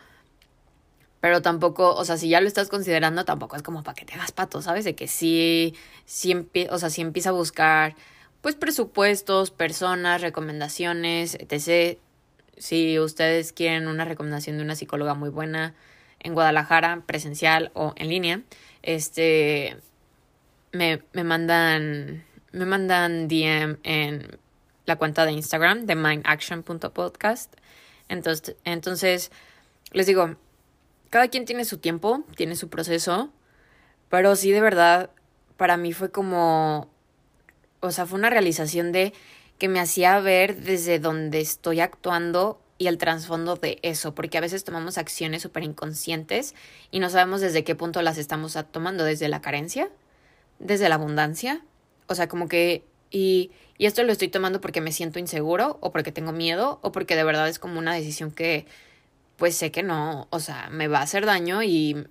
pero 1.21 1.43
tampoco, 1.43 1.95
o 1.95 2.05
sea, 2.05 2.17
si 2.17 2.29
ya 2.29 2.41
lo 2.41 2.49
estás 2.49 2.69
considerando, 2.69 3.25
tampoco 3.25 3.57
es 3.57 3.63
como 3.63 3.83
para 3.83 3.95
que 3.95 4.05
te 4.05 4.15
hagas 4.15 4.33
pato, 4.33 4.63
¿sabes? 4.63 4.85
De 4.85 4.95
que 4.95 5.09
sí, 5.09 5.75
sí, 6.05 6.47
o 6.71 6.79
sea, 6.79 6.91
sí 6.91 7.01
empieza 7.01 7.31
a 7.31 7.33
buscar, 7.33 7.95
pues, 8.43 8.55
presupuestos, 8.55 9.51
personas, 9.51 10.21
recomendaciones, 10.21 11.35
etc., 11.37 11.99
si 12.57 12.99
ustedes 12.99 13.53
quieren 13.53 13.89
una 13.89 14.05
recomendación 14.05 14.59
de 14.59 14.65
una 14.65 14.77
psicóloga 14.77 15.15
muy 15.15 15.29
buena 15.29 15.75
en 16.21 16.35
Guadalajara, 16.35 17.03
presencial 17.07 17.71
o 17.75 17.93
en 17.97 18.09
línea, 18.09 18.43
este 18.83 19.77
me, 20.73 21.03
me 21.13 21.25
mandan 21.25 22.25
me 22.53 22.67
mandan 22.67 23.29
DM 23.29 23.79
en 23.83 24.39
la 24.87 24.97
cuenta 24.97 25.25
de 25.25 25.33
Instagram 25.33 25.87
de 25.87 25.97
mindaction.podcast. 25.97 27.55
Entonces, 28.09 28.57
entonces, 28.65 29.31
les 29.93 30.07
digo, 30.07 30.37
cada 31.11 31.29
quien 31.29 31.45
tiene 31.45 31.65
su 31.65 31.79
tiempo, 31.79 32.25
tiene 32.37 32.57
su 32.57 32.69
proceso, 32.69 33.33
pero 34.09 34.37
sí 34.37 34.51
de 34.51 34.61
verdad, 34.61 35.11
para 35.57 35.77
mí 35.77 35.93
fue 35.93 36.11
como, 36.11 36.89
o 37.81 37.91
sea, 37.91 38.07
fue 38.07 38.19
una 38.19 38.31
realización 38.31 38.93
de 38.93 39.13
que 39.59 39.69
me 39.69 39.81
hacía 39.81 40.19
ver 40.21 40.57
desde 40.57 40.99
donde 40.99 41.41
estoy 41.41 41.81
actuando 41.81 42.61
y 42.77 42.89
el 42.89 42.99
trasfondo 42.99 43.57
de 43.57 43.79
eso, 43.83 44.15
porque 44.15 44.39
a 44.39 44.41
veces 44.41 44.65
tomamos 44.65 44.99
acciones 44.99 45.43
súper 45.43 45.63
inconscientes 45.63 46.55
y 46.91 46.99
no 46.99 47.09
sabemos 47.09 47.41
desde 47.41 47.65
qué 47.65 47.75
punto 47.75 48.03
las 48.03 48.19
estamos 48.19 48.59
tomando, 48.73 49.05
desde 49.05 49.29
la 49.29 49.41
carencia, 49.41 49.91
desde 50.59 50.89
la 50.89 50.97
abundancia, 50.97 51.63
o 52.09 52.15
sea, 52.15 52.29
como 52.29 52.49
que, 52.49 52.85
y, 53.11 53.53
y 53.79 53.87
esto 53.87 54.03
lo 54.03 54.13
estoy 54.13 54.29
tomando 54.29 54.61
porque 54.61 54.81
me 54.81 54.93
siento 54.93 55.19
inseguro 55.19 55.79
o 55.81 55.91
porque 55.91 56.13
tengo 56.13 56.33
miedo 56.33 56.79
o 56.83 56.93
porque 56.93 57.17
de 57.17 57.25
verdad 57.25 57.49
es 57.49 57.59
como 57.59 57.79
una 57.79 57.95
decisión 57.95 58.31
que, 58.31 58.67
pues 59.37 59.57
sé 59.57 59.73
que 59.73 59.83
no, 59.83 60.29
o 60.31 60.41
sea, 60.41 60.69
me 60.71 60.89
va 60.89 61.01
a 61.01 61.03
hacer 61.03 61.27
daño 61.27 61.63
y 61.63 62.07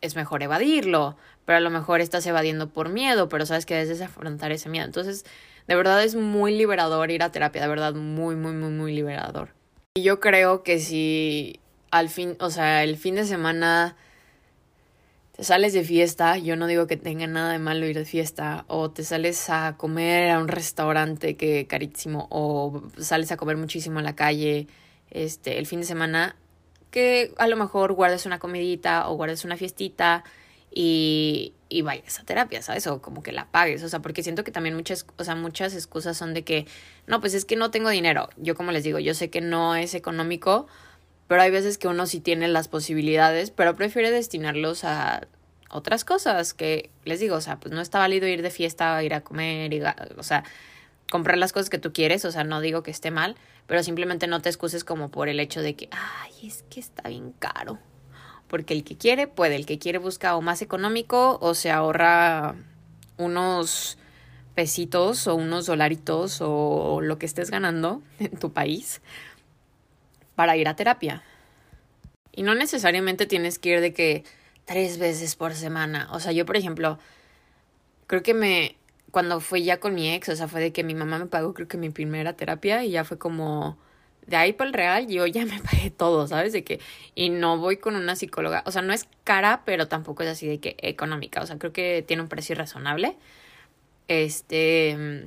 es 0.00 0.16
mejor 0.16 0.42
evadirlo, 0.42 1.16
pero 1.44 1.58
a 1.58 1.60
lo 1.60 1.70
mejor 1.70 2.00
estás 2.00 2.26
evadiendo 2.26 2.68
por 2.68 2.88
miedo, 2.88 3.28
pero 3.28 3.46
sabes 3.46 3.66
que 3.66 3.74
debes 3.74 4.00
afrontar 4.00 4.52
ese 4.52 4.68
miedo. 4.68 4.86
Entonces, 4.86 5.24
de 5.66 5.74
verdad 5.74 6.02
es 6.02 6.14
muy 6.14 6.56
liberador 6.56 7.10
ir 7.10 7.22
a 7.22 7.30
terapia, 7.30 7.62
de 7.62 7.68
verdad 7.68 7.94
muy, 7.94 8.36
muy, 8.36 8.52
muy, 8.52 8.70
muy 8.70 8.94
liberador. 8.94 9.50
Y 9.94 10.02
yo 10.02 10.20
creo 10.20 10.62
que 10.62 10.78
si 10.78 11.60
al 11.90 12.08
fin, 12.08 12.36
o 12.40 12.50
sea, 12.50 12.84
el 12.84 12.96
fin 12.96 13.14
de 13.14 13.24
semana 13.24 13.96
sales 15.38 15.72
de 15.72 15.84
fiesta, 15.84 16.38
yo 16.38 16.56
no 16.56 16.66
digo 16.66 16.86
que 16.86 16.96
tenga 16.96 17.26
nada 17.26 17.52
de 17.52 17.58
malo 17.58 17.86
ir 17.86 17.96
de 17.96 18.04
fiesta, 18.04 18.64
o 18.68 18.90
te 18.90 19.04
sales 19.04 19.50
a 19.50 19.76
comer 19.76 20.30
a 20.30 20.38
un 20.38 20.48
restaurante 20.48 21.36
que 21.36 21.66
carísimo, 21.66 22.26
o 22.30 22.82
sales 22.98 23.32
a 23.32 23.36
comer 23.36 23.56
muchísimo 23.56 23.98
en 23.98 24.04
la 24.04 24.16
calle, 24.16 24.66
este, 25.10 25.58
el 25.58 25.66
fin 25.66 25.80
de 25.80 25.86
semana, 25.86 26.36
que 26.90 27.34
a 27.38 27.46
lo 27.48 27.56
mejor 27.56 27.92
guardes 27.92 28.26
una 28.26 28.38
comidita 28.38 29.08
o 29.08 29.16
guardes 29.16 29.44
una 29.44 29.56
fiestita 29.56 30.24
y, 30.72 31.54
y 31.68 31.82
vayas 31.82 32.18
a 32.18 32.24
terapia, 32.24 32.62
¿sabes? 32.62 32.86
O 32.86 33.02
como 33.02 33.22
que 33.22 33.32
la 33.32 33.50
pagues, 33.50 33.82
o 33.82 33.88
sea, 33.88 34.00
porque 34.00 34.22
siento 34.22 34.44
que 34.44 34.50
también 34.50 34.74
muchas, 34.74 35.06
o 35.16 35.24
sea, 35.24 35.34
muchas 35.34 35.74
excusas 35.74 36.16
son 36.16 36.32
de 36.34 36.44
que, 36.44 36.66
no, 37.06 37.20
pues 37.20 37.34
es 37.34 37.44
que 37.44 37.56
no 37.56 37.70
tengo 37.70 37.90
dinero. 37.90 38.28
Yo 38.36 38.54
como 38.54 38.72
les 38.72 38.84
digo, 38.84 38.98
yo 38.98 39.14
sé 39.14 39.30
que 39.30 39.40
no 39.40 39.74
es 39.74 39.94
económico, 39.94 40.66
pero 41.28 41.42
hay 41.42 41.50
veces 41.50 41.78
que 41.78 41.88
uno 41.88 42.06
sí 42.06 42.20
tiene 42.20 42.48
las 42.48 42.68
posibilidades, 42.68 43.50
pero 43.50 43.74
prefiere 43.74 44.10
destinarlos 44.10 44.84
a 44.84 45.26
otras 45.70 46.04
cosas 46.04 46.54
que 46.54 46.90
les 47.04 47.20
digo, 47.20 47.36
o 47.36 47.40
sea, 47.40 47.58
pues 47.58 47.74
no 47.74 47.80
está 47.80 47.98
válido 47.98 48.28
ir 48.28 48.42
de 48.42 48.50
fiesta, 48.50 49.02
ir 49.02 49.14
a 49.14 49.22
comer, 49.22 49.72
o 50.16 50.22
sea, 50.22 50.44
comprar 51.10 51.38
las 51.38 51.52
cosas 51.52 51.70
que 51.70 51.78
tú 51.78 51.92
quieres, 51.92 52.24
o 52.24 52.32
sea, 52.32 52.44
no 52.44 52.60
digo 52.60 52.82
que 52.82 52.90
esté 52.90 53.10
mal, 53.10 53.36
pero 53.66 53.82
simplemente 53.82 54.26
no 54.26 54.40
te 54.40 54.48
excuses 54.48 54.84
como 54.84 55.10
por 55.10 55.28
el 55.28 55.40
hecho 55.40 55.60
de 55.60 55.74
que, 55.74 55.88
ay, 55.90 56.48
es 56.48 56.64
que 56.70 56.80
está 56.80 57.08
bien 57.08 57.32
caro 57.38 57.78
porque 58.48 58.74
el 58.74 58.84
que 58.84 58.96
quiere 58.96 59.26
puede, 59.26 59.56
el 59.56 59.66
que 59.66 59.78
quiere 59.78 59.98
busca 59.98 60.36
o 60.36 60.42
más 60.42 60.62
económico 60.62 61.38
o 61.40 61.54
se 61.54 61.70
ahorra 61.70 62.54
unos 63.16 63.98
pesitos 64.54 65.26
o 65.26 65.34
unos 65.34 65.66
dolaritos 65.66 66.38
o 66.40 67.00
lo 67.02 67.18
que 67.18 67.26
estés 67.26 67.50
ganando 67.50 68.02
en 68.18 68.36
tu 68.38 68.52
país 68.52 69.02
para 70.36 70.56
ir 70.56 70.68
a 70.68 70.76
terapia. 70.76 71.22
Y 72.30 72.42
no 72.42 72.54
necesariamente 72.54 73.26
tienes 73.26 73.58
que 73.58 73.70
ir 73.70 73.80
de 73.80 73.92
que 73.92 74.24
tres 74.66 74.98
veces 74.98 75.34
por 75.34 75.54
semana. 75.54 76.08
O 76.12 76.20
sea, 76.20 76.32
yo, 76.32 76.46
por 76.46 76.56
ejemplo, 76.56 76.98
creo 78.06 78.22
que 78.22 78.34
me, 78.34 78.76
cuando 79.10 79.40
fui 79.40 79.64
ya 79.64 79.80
con 79.80 79.94
mi 79.94 80.12
ex, 80.12 80.28
o 80.28 80.36
sea, 80.36 80.46
fue 80.46 80.60
de 80.60 80.72
que 80.72 80.84
mi 80.84 80.94
mamá 80.94 81.18
me 81.18 81.26
pagó, 81.26 81.54
creo 81.54 81.66
que 81.66 81.78
mi 81.78 81.90
primera 81.90 82.34
terapia 82.34 82.84
y 82.84 82.90
ya 82.90 83.04
fue 83.04 83.18
como, 83.18 83.78
de 84.26 84.36
ahí 84.36 84.52
para 84.52 84.68
el 84.68 84.74
real, 84.74 85.06
yo 85.08 85.26
ya 85.26 85.46
me 85.46 85.60
pagué 85.62 85.90
todo, 85.90 86.26
¿sabes? 86.26 86.52
De 86.52 86.64
que, 86.64 86.80
y 87.14 87.30
no 87.30 87.58
voy 87.58 87.78
con 87.78 87.96
una 87.96 88.16
psicóloga, 88.16 88.62
o 88.66 88.72
sea, 88.72 88.82
no 88.82 88.92
es 88.92 89.08
cara, 89.24 89.62
pero 89.64 89.88
tampoco 89.88 90.22
es 90.22 90.28
así 90.28 90.46
de 90.46 90.58
que 90.58 90.76
económica, 90.78 91.40
o 91.40 91.46
sea, 91.46 91.58
creo 91.58 91.72
que 91.72 92.04
tiene 92.06 92.22
un 92.22 92.28
precio 92.28 92.54
razonable. 92.54 93.16
Este, 94.08 95.26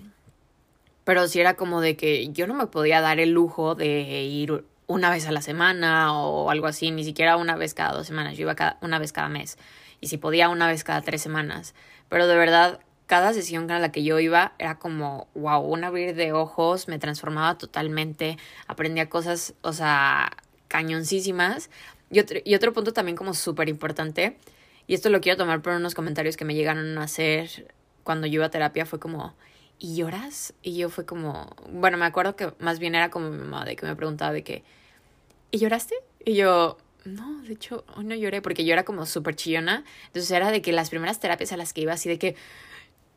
pero 1.03 1.27
sí 1.27 1.39
era 1.39 1.55
como 1.55 1.81
de 1.81 1.97
que 1.97 2.29
yo 2.29 2.47
no 2.47 2.53
me 2.53 2.67
podía 2.67 3.01
dar 3.01 3.19
el 3.19 3.31
lujo 3.31 3.75
de 3.75 4.23
ir 4.23 4.63
una 4.89 5.11
vez 5.11 5.27
a 5.27 5.31
la 5.31 5.41
semana 5.41 6.13
o 6.17 6.49
algo 6.49 6.65
así, 6.65 6.89
ni 6.89 7.03
siquiera 7.03 7.37
una 7.37 7.55
vez 7.55 7.75
cada 7.75 7.93
dos 7.93 8.07
semanas, 8.07 8.35
yo 8.35 8.41
iba 8.41 8.55
cada, 8.55 8.77
una 8.81 8.97
vez 8.97 9.13
cada 9.13 9.29
mes 9.29 9.57
y 10.01 10.07
si 10.07 10.17
podía 10.17 10.49
una 10.49 10.67
vez 10.67 10.83
cada 10.83 11.01
tres 11.01 11.21
semanas, 11.21 11.75
pero 12.09 12.25
de 12.25 12.35
verdad 12.35 12.79
cada 13.05 13.33
sesión 13.33 13.69
a 13.69 13.79
la 13.79 13.91
que 13.91 14.03
yo 14.03 14.19
iba 14.19 14.53
era 14.57 14.79
como, 14.79 15.27
wow, 15.35 15.61
un 15.61 15.83
abrir 15.83 16.15
de 16.15 16.33
ojos, 16.33 16.87
me 16.87 16.97
transformaba 16.97 17.57
totalmente, 17.57 18.37
aprendía 18.67 19.09
cosas, 19.09 19.53
o 19.61 19.73
sea, 19.73 20.31
cañoncísimas. 20.67 21.69
Y 22.11 22.19
otro, 22.19 22.39
y 22.43 22.55
otro 22.55 22.73
punto 22.73 22.93
también 22.93 23.15
como 23.15 23.33
súper 23.33 23.69
importante, 23.69 24.37
y 24.85 24.93
esto 24.95 25.09
lo 25.09 25.21
quiero 25.21 25.37
tomar 25.37 25.61
por 25.61 25.73
unos 25.73 25.95
comentarios 25.95 26.37
que 26.37 26.45
me 26.45 26.55
llegaron 26.55 26.97
a 26.97 27.03
hacer 27.03 27.73
cuando 28.03 28.27
yo 28.27 28.35
iba 28.35 28.45
a 28.45 28.51
terapia, 28.51 28.85
fue 28.85 28.99
como, 28.99 29.33
¿y 29.79 29.95
lloras? 29.95 30.53
Y 30.61 30.75
yo 30.75 30.89
fue 30.89 31.05
como, 31.05 31.55
bueno, 31.71 31.97
me 31.97 32.05
acuerdo 32.05 32.35
que 32.35 32.53
más 32.59 32.79
bien 32.79 32.95
era 32.95 33.09
como 33.09 33.29
mi 33.29 33.37
mamá 33.37 33.65
de 33.65 33.75
que 33.75 33.85
me 33.85 33.95
preguntaba 33.95 34.33
de 34.33 34.43
que, 34.43 34.63
¿y 35.51 35.57
lloraste? 35.57 35.95
Y 36.25 36.35
yo, 36.35 36.77
no, 37.05 37.41
de 37.43 37.53
hecho, 37.53 37.85
hoy 37.95 38.05
no 38.05 38.15
lloré 38.15 38.41
porque 38.41 38.65
yo 38.65 38.73
era 38.73 38.83
como 38.83 39.05
súper 39.05 39.35
chillona. 39.35 39.83
Entonces 40.07 40.29
era 40.31 40.51
de 40.51 40.61
que 40.61 40.73
las 40.73 40.89
primeras 40.89 41.19
terapias 41.19 41.51
a 41.53 41.57
las 41.57 41.73
que 41.73 41.81
iba 41.81 41.93
así 41.93 42.09
de 42.09 42.19
que, 42.19 42.35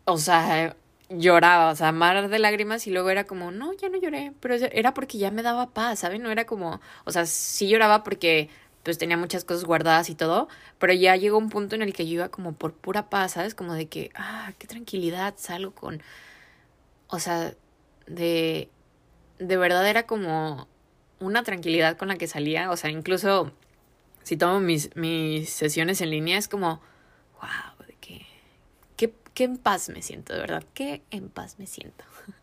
o 0.04 0.19
sea, 0.19 0.76
lloraba, 1.09 1.71
o 1.71 1.76
sea, 1.76 1.92
mar 1.92 2.28
de 2.28 2.38
lágrimas 2.38 2.87
y 2.87 2.90
luego 2.90 3.11
era 3.11 3.25
como, 3.25 3.50
no, 3.50 3.73
ya 3.75 3.88
no 3.88 3.99
lloré, 3.99 4.33
pero 4.40 4.54
era 4.54 4.95
porque 4.95 5.19
ya 5.19 5.31
me 5.31 5.42
daba 5.42 5.71
paz, 5.71 6.00
¿saben? 6.00 6.23
No 6.23 6.31
era 6.31 6.47
como, 6.47 6.81
o 7.04 7.12
sea, 7.12 7.26
sí 7.26 7.69
lloraba 7.69 8.04
porque 8.04 8.49
pues 8.83 8.99
tenía 8.99 9.16
muchas 9.16 9.45
cosas 9.45 9.64
guardadas 9.64 10.11
y 10.11 10.14
todo, 10.14 10.49
pero 10.78 10.92
ya 10.92 11.14
llegó 11.16 11.38
un 11.38 11.50
punto 11.50 11.76
en 11.76 11.83
el 11.83 11.92
que 11.92 12.07
yo 12.07 12.14
iba 12.14 12.28
como 12.31 12.52
por 12.52 12.73
pura 12.75 13.11
paz, 13.11 13.33
¿sabes? 13.33 13.54
Como 13.54 13.75
de 13.75 13.87
que, 13.87 14.11
ah, 14.14 14.52
qué 14.59 14.66
tranquilidad, 14.66 15.35
salgo 15.37 15.73
con, 15.73 16.02
o 17.12 17.19
sea, 17.19 17.54
de, 18.07 18.71
de 19.38 19.57
verdad 19.59 19.87
era 19.87 20.07
como 20.07 20.66
una 21.21 21.42
tranquilidad 21.42 21.99
con 21.99 22.09
la 22.09 22.16
que 22.16 22.26
salía, 22.26 22.71
o 22.71 22.76
sea, 22.76 22.88
incluso 22.88 23.52
si 24.23 24.38
tomo 24.38 24.61
mis, 24.61 24.97
mis 24.97 25.50
sesiones 25.50 26.00
en 26.00 26.09
línea 26.09 26.38
es 26.38 26.49
como, 26.49 26.81
wow, 27.38 27.87
de 27.87 27.95
que, 28.00 28.26
qué, 28.97 29.12
qué 29.35 29.45
en 29.45 29.59
paz 29.59 29.90
me 29.90 30.00
siento, 30.00 30.33
de 30.33 30.40
verdad, 30.40 30.64
qué 30.73 31.02
en 31.11 31.28
paz 31.28 31.59
me 31.59 31.66
siento. 31.66 32.04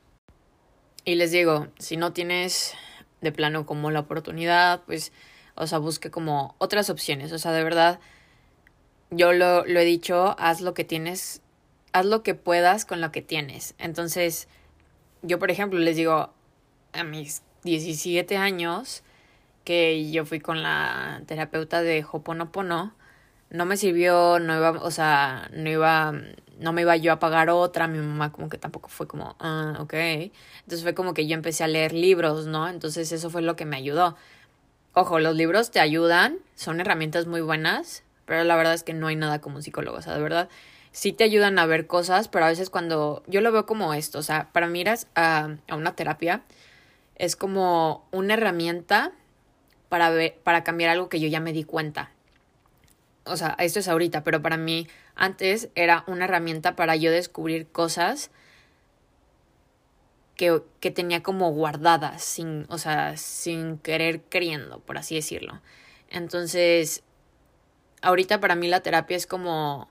Y 1.05 1.15
les 1.15 1.31
digo, 1.31 1.69
si 1.79 1.97
no 1.97 2.13
tienes 2.13 2.75
de 3.21 3.31
plano 3.31 3.65
como 3.65 3.89
la 3.89 4.01
oportunidad, 4.01 4.83
pues, 4.85 5.11
o 5.55 5.65
sea, 5.65 5.79
busque 5.79 6.11
como 6.11 6.53
otras 6.59 6.91
opciones, 6.91 7.31
o 7.31 7.39
sea, 7.39 7.51
de 7.53 7.63
verdad, 7.63 7.99
yo 9.09 9.33
lo, 9.33 9.65
lo 9.65 9.79
he 9.79 9.85
dicho, 9.85 10.35
haz 10.37 10.61
lo 10.61 10.75
que 10.75 10.83
tienes, 10.83 11.41
haz 11.93 12.05
lo 12.05 12.21
que 12.21 12.35
puedas 12.35 12.85
con 12.85 13.01
lo 13.01 13.11
que 13.11 13.23
tienes. 13.23 13.73
Entonces, 13.79 14.47
yo, 15.21 15.39
por 15.39 15.51
ejemplo, 15.51 15.79
les 15.79 15.95
digo, 15.95 16.31
a 16.93 17.03
mis 17.03 17.43
17 17.63 18.37
años, 18.37 19.03
que 19.63 20.09
yo 20.11 20.25
fui 20.25 20.39
con 20.39 20.63
la 20.63 21.21
terapeuta 21.27 21.81
de 21.81 22.05
Hoponopono, 22.09 22.93
no 23.49 23.65
me 23.65 23.77
sirvió, 23.77 24.39
no 24.39 24.55
iba, 24.55 24.71
o 24.71 24.91
sea, 24.91 25.49
no 25.53 25.69
iba, 25.69 26.13
no 26.59 26.73
me 26.73 26.81
iba 26.81 26.95
yo 26.97 27.11
a 27.13 27.19
pagar 27.19 27.49
otra, 27.49 27.87
mi 27.87 27.97
mamá 27.97 28.31
como 28.31 28.49
que 28.49 28.57
tampoco 28.57 28.89
fue 28.89 29.07
como, 29.07 29.35
ah, 29.39 29.77
ok. 29.79 29.93
Entonces 29.93 30.83
fue 30.83 30.93
como 30.93 31.13
que 31.13 31.27
yo 31.27 31.33
empecé 31.33 31.63
a 31.63 31.67
leer 31.67 31.93
libros, 31.93 32.45
¿no? 32.45 32.67
Entonces 32.69 33.11
eso 33.11 33.29
fue 33.29 33.41
lo 33.41 33.55
que 33.55 33.65
me 33.65 33.77
ayudó. 33.77 34.15
Ojo, 34.93 35.19
los 35.19 35.35
libros 35.35 35.71
te 35.71 35.79
ayudan, 35.79 36.37
son 36.55 36.79
herramientas 36.79 37.25
muy 37.25 37.41
buenas, 37.41 38.03
pero 38.25 38.43
la 38.43 38.55
verdad 38.55 38.73
es 38.73 38.83
que 38.83 38.93
no 38.93 39.07
hay 39.07 39.15
nada 39.15 39.39
como 39.39 39.57
un 39.57 39.63
psicólogo, 39.63 39.97
o 39.97 40.01
sea, 40.01 40.13
de 40.13 40.21
verdad, 40.21 40.49
sí 40.91 41.13
te 41.13 41.23
ayudan 41.23 41.59
a 41.59 41.65
ver 41.65 41.87
cosas, 41.87 42.27
pero 42.27 42.45
a 42.45 42.49
veces 42.49 42.69
cuando 42.69 43.23
yo 43.27 43.41
lo 43.41 43.51
veo 43.51 43.65
como 43.65 43.93
esto, 43.93 44.19
o 44.19 44.23
sea, 44.23 44.49
para 44.51 44.67
mí 44.67 44.83
a, 45.15 45.57
a 45.67 45.75
una 45.75 45.95
terapia 45.95 46.43
es 47.15 47.35
como 47.35 48.07
una 48.11 48.33
herramienta 48.33 49.11
para, 49.89 50.09
ver, 50.09 50.37
para 50.43 50.63
cambiar 50.63 50.91
algo 50.91 51.09
que 51.09 51.19
yo 51.19 51.27
ya 51.27 51.39
me 51.39 51.53
di 51.53 51.63
cuenta. 51.63 52.11
O 53.25 53.37
sea, 53.37 53.55
esto 53.59 53.79
es 53.79 53.87
ahorita, 53.87 54.23
pero 54.23 54.41
para 54.41 54.57
mí 54.57 54.87
antes 55.15 55.69
era 55.75 56.03
una 56.07 56.25
herramienta 56.25 56.75
para 56.75 56.95
yo 56.95 57.11
descubrir 57.11 57.67
cosas 57.67 58.31
que, 60.35 60.61
que 60.79 60.89
tenía 60.89 61.21
como 61.21 61.51
guardadas, 61.51 62.23
sin, 62.23 62.65
o 62.69 62.77
sea, 62.77 63.17
sin 63.17 63.77
querer 63.77 64.21
queriendo, 64.21 64.79
por 64.79 64.97
así 64.97 65.15
decirlo. 65.15 65.61
Entonces, 66.09 67.03
ahorita 68.01 68.39
para 68.39 68.55
mí 68.55 68.67
la 68.67 68.79
terapia 68.79 69.17
es 69.17 69.27
como 69.27 69.89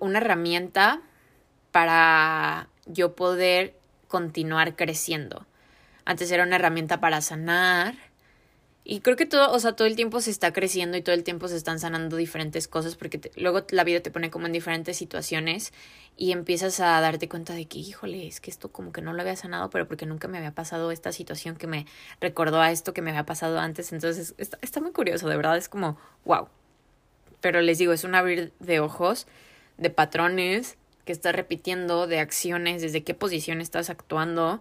una 0.00 0.18
herramienta 0.18 1.02
para 1.72 2.68
yo 2.86 3.14
poder 3.14 3.74
continuar 4.08 4.76
creciendo. 4.76 5.46
Antes 6.04 6.30
era 6.32 6.42
una 6.42 6.56
herramienta 6.56 7.00
para 7.00 7.20
sanar. 7.20 7.94
Y 8.82 9.00
creo 9.00 9.14
que 9.14 9.26
todo, 9.26 9.52
o 9.52 9.60
sea, 9.60 9.74
todo 9.74 9.86
el 9.86 9.94
tiempo 9.94 10.20
se 10.20 10.30
está 10.30 10.52
creciendo 10.52 10.96
y 10.96 11.02
todo 11.02 11.14
el 11.14 11.22
tiempo 11.22 11.46
se 11.46 11.56
están 11.56 11.78
sanando 11.78 12.16
diferentes 12.16 12.66
cosas 12.66 12.96
porque 12.96 13.30
luego 13.36 13.64
la 13.70 13.84
vida 13.84 14.00
te 14.00 14.10
pone 14.10 14.30
como 14.30 14.46
en 14.46 14.52
diferentes 14.52 14.96
situaciones 14.96 15.72
y 16.16 16.32
empiezas 16.32 16.80
a 16.80 17.00
darte 17.00 17.28
cuenta 17.28 17.54
de 17.54 17.66
que, 17.66 17.78
híjole, 17.78 18.26
es 18.26 18.40
que 18.40 18.50
esto 18.50 18.72
como 18.72 18.90
que 18.90 19.02
no 19.02 19.12
lo 19.12 19.20
había 19.20 19.36
sanado, 19.36 19.70
pero 19.70 19.86
porque 19.86 20.06
nunca 20.06 20.28
me 20.28 20.38
había 20.38 20.52
pasado 20.52 20.90
esta 20.90 21.12
situación 21.12 21.56
que 21.56 21.66
me 21.66 21.86
recordó 22.20 22.60
a 22.60 22.72
esto 22.72 22.92
que 22.94 23.02
me 23.02 23.10
había 23.10 23.26
pasado 23.26 23.60
antes. 23.60 23.92
Entonces, 23.92 24.34
está, 24.38 24.58
está 24.62 24.80
muy 24.80 24.92
curioso, 24.92 25.28
de 25.28 25.36
verdad, 25.36 25.56
es 25.56 25.68
como, 25.68 25.98
wow. 26.24 26.48
Pero 27.40 27.60
les 27.60 27.78
digo, 27.78 27.92
es 27.92 28.02
un 28.02 28.14
abrir 28.14 28.52
de 28.58 28.80
ojos, 28.80 29.26
de 29.80 29.90
patrones, 29.90 30.76
que 31.04 31.12
estás 31.12 31.34
repitiendo, 31.34 32.06
de 32.06 32.20
acciones, 32.20 32.82
desde 32.82 33.02
qué 33.02 33.14
posición 33.14 33.60
estás 33.60 33.90
actuando. 33.90 34.60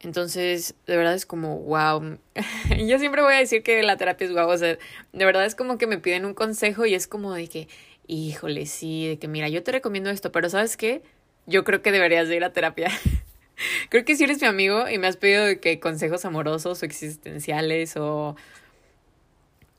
Entonces, 0.00 0.74
de 0.86 0.96
verdad 0.96 1.14
es 1.14 1.26
como, 1.26 1.58
wow. 1.58 2.18
Yo 2.86 2.98
siempre 2.98 3.22
voy 3.22 3.34
a 3.34 3.38
decir 3.38 3.62
que 3.62 3.82
la 3.82 3.96
terapia 3.96 4.26
es 4.26 4.32
wow. 4.32 4.48
O 4.48 4.56
sea, 4.56 4.78
de 5.12 5.24
verdad 5.24 5.44
es 5.44 5.54
como 5.54 5.76
que 5.76 5.86
me 5.86 5.98
piden 5.98 6.24
un 6.24 6.32
consejo 6.32 6.86
y 6.86 6.94
es 6.94 7.06
como 7.06 7.34
de 7.34 7.48
que, 7.48 7.68
híjole, 8.06 8.66
sí, 8.66 9.08
de 9.08 9.18
que 9.18 9.28
mira, 9.28 9.48
yo 9.48 9.62
te 9.62 9.72
recomiendo 9.72 10.08
esto, 10.10 10.32
pero 10.32 10.48
¿sabes 10.48 10.76
qué? 10.76 11.02
Yo 11.46 11.64
creo 11.64 11.82
que 11.82 11.92
deberías 11.92 12.28
de 12.28 12.36
ir 12.36 12.44
a 12.44 12.52
terapia. 12.52 12.88
creo 13.90 14.04
que 14.04 14.16
si 14.16 14.24
eres 14.24 14.40
mi 14.40 14.46
amigo 14.46 14.88
y 14.88 14.98
me 14.98 15.08
has 15.08 15.16
pedido 15.16 15.60
que 15.60 15.80
consejos 15.80 16.24
amorosos 16.24 16.82
o 16.82 16.86
existenciales 16.86 17.96
o. 17.96 18.36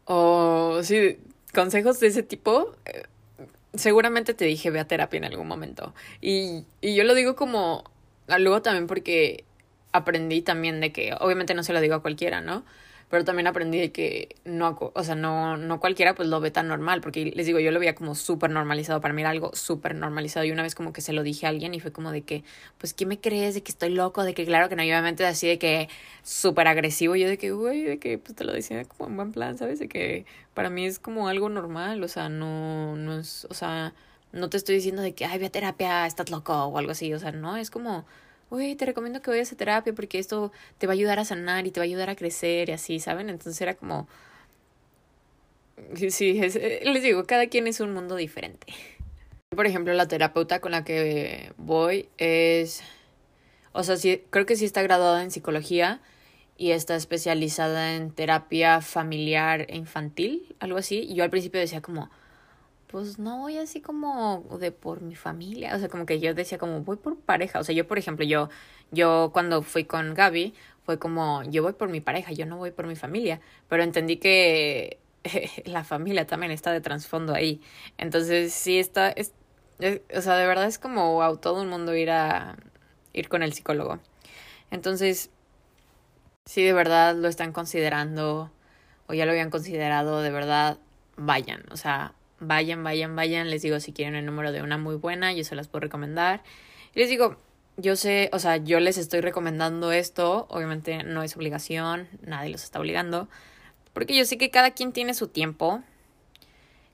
o 0.06 0.84
sí, 0.84 1.18
consejos 1.54 2.00
de 2.00 2.08
ese 2.08 2.24
tipo, 2.24 2.76
eh, 2.86 3.04
seguramente 3.74 4.34
te 4.34 4.46
dije 4.46 4.70
ve 4.70 4.80
a 4.80 4.88
terapia 4.88 5.18
en 5.18 5.26
algún 5.26 5.48
momento. 5.48 5.94
Y, 6.22 6.66
y 6.82 6.96
yo 6.96 7.04
lo 7.04 7.14
digo 7.14 7.36
como, 7.36 7.84
luego 8.28 8.62
también 8.62 8.88
porque 8.88 9.46
aprendí 9.92 10.42
también 10.42 10.80
de 10.82 10.92
que, 10.92 11.14
obviamente 11.20 11.54
no 11.54 11.64
se 11.64 11.74
lo 11.74 11.82
digo 11.82 11.96
a 11.96 12.02
cualquiera, 12.02 12.42
¿no? 12.42 12.64
Pero 13.12 13.26
también 13.26 13.48
aprendí 13.48 13.78
de 13.78 13.92
que 13.92 14.38
no, 14.46 14.78
o 14.94 15.04
sea, 15.04 15.16
no, 15.16 15.58
no 15.58 15.82
cualquiera 15.82 16.16
pues 16.16 16.30
lo 16.30 16.40
ve 16.40 16.50
tan 16.50 16.70
normal, 16.70 17.02
porque 17.02 17.26
les 17.36 17.46
digo, 17.46 17.60
yo 17.60 17.72
lo 17.72 17.80
veía 17.80 17.94
como 17.94 18.16
súper 18.16 18.50
normalizado, 18.52 19.02
para 19.02 19.14
mí 19.14 19.22
era 19.22 19.32
algo 19.32 19.52
súper 19.54 19.96
normalizado 19.96 20.46
y 20.46 20.52
una 20.52 20.64
vez 20.64 20.76
como 20.76 20.94
que 20.94 21.02
se 21.02 21.12
lo 21.12 21.22
dije 21.22 21.46
a 21.46 21.50
alguien 21.50 21.74
y 21.74 21.82
fue 21.82 21.92
como 21.92 22.12
de 22.12 22.22
que, 22.22 22.46
pues, 22.78 22.94
¿qué 22.94 23.06
me 23.06 23.20
crees? 23.20 23.54
De 23.54 23.64
que 23.64 23.72
estoy 23.72 23.90
loco, 23.90 24.24
de 24.24 24.34
que 24.34 24.46
claro 24.46 24.70
que 24.70 24.78
no, 24.78 24.84
y 24.84 24.90
obviamente 24.90 25.26
así 25.26 25.46
de 25.48 25.60
que 25.60 25.90
súper 26.24 26.68
agresivo, 26.70 27.18
yo 27.18 27.28
de 27.28 27.38
que, 27.38 27.52
güey, 27.52 27.84
de 27.84 28.00
que 28.00 28.18
pues 28.18 28.34
te 28.36 28.46
lo 28.46 28.54
decía 28.54 28.86
como 28.86 29.10
en 29.10 29.16
buen 29.18 29.32
plan, 29.34 29.58
¿sabes? 29.58 29.80
De 29.80 29.90
que 29.90 30.26
para 30.54 30.70
mí 30.70 30.86
es 30.86 31.00
como 31.00 31.28
algo 31.28 31.50
normal, 31.50 32.02
o 32.04 32.08
sea, 32.08 32.30
no, 32.30 32.96
no 32.96 33.20
es, 33.20 33.46
o 33.50 33.54
sea, 33.54 33.94
no 34.32 34.50
te 34.50 34.56
estoy 34.58 34.76
diciendo 34.76 35.02
de 35.02 35.14
que, 35.14 35.26
ay, 35.26 35.38
ve 35.40 35.48
a 35.48 35.50
terapia, 35.52 36.06
estás 36.08 36.30
loco 36.30 36.54
o 36.54 36.78
algo 36.78 36.92
así, 36.92 37.14
o 37.14 37.20
sea, 37.20 37.34
no, 37.34 37.58
es 37.58 37.70
como 37.70 38.06
uy, 38.52 38.76
te 38.76 38.86
recomiendo 38.86 39.22
que 39.22 39.32
vayas 39.32 39.52
a 39.52 39.56
terapia 39.56 39.94
porque 39.94 40.20
esto 40.20 40.52
te 40.78 40.86
va 40.86 40.94
a 40.94 40.96
ayudar 40.96 41.18
a 41.20 41.26
sanar 41.26 41.66
y 41.66 41.72
te 41.72 41.80
va 41.80 41.86
a 41.86 41.86
ayudar 41.86 42.10
a 42.10 42.16
crecer 42.16 42.70
y 42.70 42.74
así, 42.74 43.00
¿saben? 43.00 43.30
Entonces 43.30 43.60
era 43.62 43.74
como... 43.74 44.08
Sí, 45.96 46.40
eh, 46.40 46.82
les 46.84 47.02
digo, 47.02 47.24
cada 47.26 47.48
quien 47.48 47.66
es 47.66 47.80
un 47.80 47.94
mundo 47.94 48.16
diferente. 48.16 48.68
Por 49.50 49.66
ejemplo, 49.66 49.94
la 49.94 50.08
terapeuta 50.08 50.60
con 50.60 50.72
la 50.72 50.84
que 50.84 51.54
voy 51.58 52.10
es... 52.18 52.84
O 53.72 53.84
sea, 53.84 53.96
sí, 53.96 54.22
creo 54.30 54.46
que 54.46 54.58
sí 54.58 54.66
está 54.66 54.82
graduada 54.84 55.24
en 55.24 55.32
psicología 55.32 56.02
y 56.58 56.72
está 56.72 56.96
especializada 56.96 57.96
en 57.96 58.12
terapia 58.12 58.82
familiar 58.82 59.66
e 59.70 59.78
infantil, 59.78 60.56
algo 60.60 60.78
así. 60.78 61.12
Yo 61.14 61.24
al 61.24 61.30
principio 61.30 61.60
decía 61.60 61.82
como, 61.82 62.10
pues 62.92 63.20
no 63.20 63.40
voy 63.40 63.58
así 63.58 63.82
como 63.82 64.46
de 64.60 64.72
por 64.72 65.02
mi 65.02 65.16
familia, 65.16 65.76
o 65.76 65.80
sea, 65.80 65.90
como 65.90 66.06
que 66.06 66.20
yo 66.20 66.34
decía 66.34 66.58
como 66.58 66.82
voy 66.82 66.98
por 66.98 67.18
pareja, 67.20 67.60
o 67.60 67.64
sea, 67.64 67.74
yo 67.76 67.88
por 67.88 67.98
ejemplo, 67.98 68.26
yo 68.26 68.50
yo 68.92 69.32
cuando 69.34 69.62
fui 69.62 69.86
con 69.86 70.14
Gaby 70.14 70.54
fue 70.86 71.00
como 71.00 71.44
yo 71.44 71.64
voy 71.64 71.74
por 71.74 71.90
mi 71.90 72.02
pareja, 72.02 72.32
yo 72.34 72.46
no 72.46 72.58
voy 72.58 72.72
por 72.72 72.88
mi 72.88 72.96
familia, 72.96 73.40
pero 73.70 73.84
entendí 73.84 74.18
que 74.18 75.00
la 75.66 75.84
familia 75.84 76.28
también 76.28 76.52
está 76.52 76.72
de 76.72 76.82
trasfondo 76.82 77.34
ahí. 77.34 77.62
Entonces, 77.98 78.54
sí 78.54 78.80
está 78.80 79.12
es, 79.12 79.34
o 80.16 80.22
sea, 80.22 80.36
de 80.38 80.48
verdad 80.48 80.66
es 80.68 80.80
como 80.80 81.14
wow, 81.14 81.38
todo 81.38 81.62
el 81.64 81.70
mundo 81.70 81.96
ir 81.96 82.12
a 82.12 82.58
ir 83.14 83.30
con 83.30 83.44
el 83.44 83.54
psicólogo. 83.54 84.00
Entonces, 84.72 85.32
si 86.46 86.64
de 86.64 86.74
verdad 86.74 87.16
lo 87.16 87.28
están 87.28 87.54
considerando 87.54 88.52
o 89.08 89.14
ya 89.14 89.26
lo 89.26 89.32
habían 89.32 89.50
considerado, 89.52 90.22
de 90.22 90.32
verdad 90.32 90.78
vayan, 91.18 91.64
o 91.72 91.78
sea, 91.78 92.14
vayan, 92.42 92.84
vayan, 92.84 93.16
vayan. 93.16 93.50
Les 93.50 93.62
digo, 93.62 93.80
si 93.80 93.94
quieren 93.94 94.16
el 94.16 94.26
número 94.26 94.52
de 94.52 94.62
una 94.62 94.78
muy 94.78 94.96
buena, 94.96 95.32
yo 95.32 95.46
se 95.46 95.56
las 95.56 95.70
puedo 95.70 95.82
recomendar. 95.82 96.44
Y 96.94 97.00
les 97.00 97.10
digo, 97.10 97.38
yo 97.78 97.96
sé, 97.96 98.30
o 98.34 98.40
sea, 98.40 98.58
yo 98.58 98.80
les 98.80 98.98
estoy 98.98 99.22
recomendando 99.22 99.92
esto, 99.92 100.48
obviamente 100.50 101.04
no 101.04 101.24
es 101.24 101.38
obligación, 101.38 102.10
nadie 102.22 102.50
los 102.50 102.64
está 102.64 102.80
obligando, 102.80 103.30
porque 103.94 104.16
yo 104.16 104.26
sé 104.26 104.38
que 104.38 104.50
cada 104.50 104.72
quien 104.72 104.92
tiene 104.92 105.14
su 105.14 105.28
tiempo, 105.28 105.82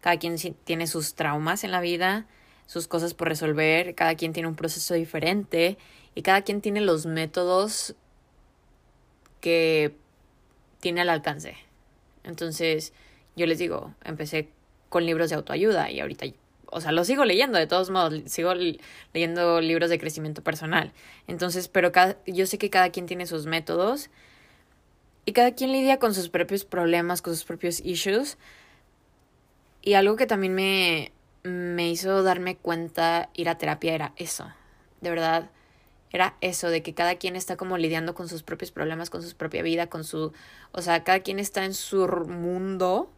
cada 0.02 0.18
quien 0.18 0.36
tiene 0.64 0.86
sus 0.88 1.16
traumas 1.16 1.64
en 1.64 1.72
la 1.72 1.82
vida, 1.82 2.28
sus 2.68 2.88
cosas 2.88 3.14
por 3.14 3.28
resolver, 3.28 3.96
cada 3.96 4.16
quien 4.16 4.34
tiene 4.34 4.50
un 4.50 4.56
proceso 4.56 4.94
diferente 4.94 5.78
y 6.14 6.22
cada 6.22 6.42
quien 6.42 6.62
tiene 6.62 6.82
los 6.82 7.06
métodos 7.06 7.96
que 9.42 9.96
tiene 10.80 11.02
al 11.02 11.10
alcance. 11.10 11.58
Entonces, 12.24 12.94
yo 13.36 13.46
les 13.46 13.58
digo, 13.58 13.94
empecé 14.04 14.50
con 14.90 15.06
libros 15.06 15.30
de 15.30 15.36
autoayuda 15.36 15.92
y 15.92 16.00
ahorita, 16.00 16.26
o 16.68 16.82
sea, 16.82 16.92
lo 16.92 17.04
sigo 17.04 17.26
leyendo 17.26 17.58
de 17.58 17.68
todos 17.68 17.90
modos, 17.90 18.22
sigo 18.26 18.54
leyendo 19.14 19.62
libros 19.62 19.90
de 19.90 20.00
crecimiento 20.00 20.44
personal. 20.44 20.92
Entonces, 21.28 21.68
pero 21.68 21.92
cada, 21.92 22.18
yo 22.26 22.46
sé 22.46 22.58
que 22.58 22.70
cada 22.70 22.90
quien 22.90 23.06
tiene 23.06 23.26
sus 23.26 23.46
métodos 23.46 24.10
y 25.26 25.34
cada 25.34 25.52
quien 25.54 25.72
lidia 25.72 26.00
con 26.00 26.14
sus 26.14 26.30
propios 26.30 26.66
problemas, 26.66 27.22
con 27.22 27.34
sus 27.34 27.44
propios 27.44 27.82
issues. 27.82 28.38
Y 29.82 29.94
algo 29.94 30.16
que 30.16 30.26
también 30.26 30.54
me, 30.54 31.12
me 31.44 31.90
hizo 31.90 32.24
darme 32.24 32.58
cuenta 32.58 33.30
ir 33.34 33.50
a 33.50 33.58
terapia 33.58 33.94
era 33.94 34.14
eso. 34.18 34.50
De 35.02 35.10
verdad, 35.10 35.50
era 36.12 36.36
eso, 36.42 36.70
de 36.70 36.82
que 36.82 36.94
cada 36.94 37.16
quien 37.16 37.36
está 37.36 37.58
como 37.58 37.78
lidiando 37.78 38.16
con 38.16 38.30
sus 38.30 38.44
propios 38.44 38.72
problemas, 38.72 39.10
con 39.10 39.22
su 39.22 39.36
propia 39.36 39.62
vida, 39.62 39.88
con 39.88 40.04
su... 40.04 40.34
O 40.72 40.82
sea, 40.82 41.04
cada 41.04 41.20
quien 41.20 41.40
está 41.40 41.66
en 41.66 41.74
su 41.74 42.08
mundo 42.08 43.12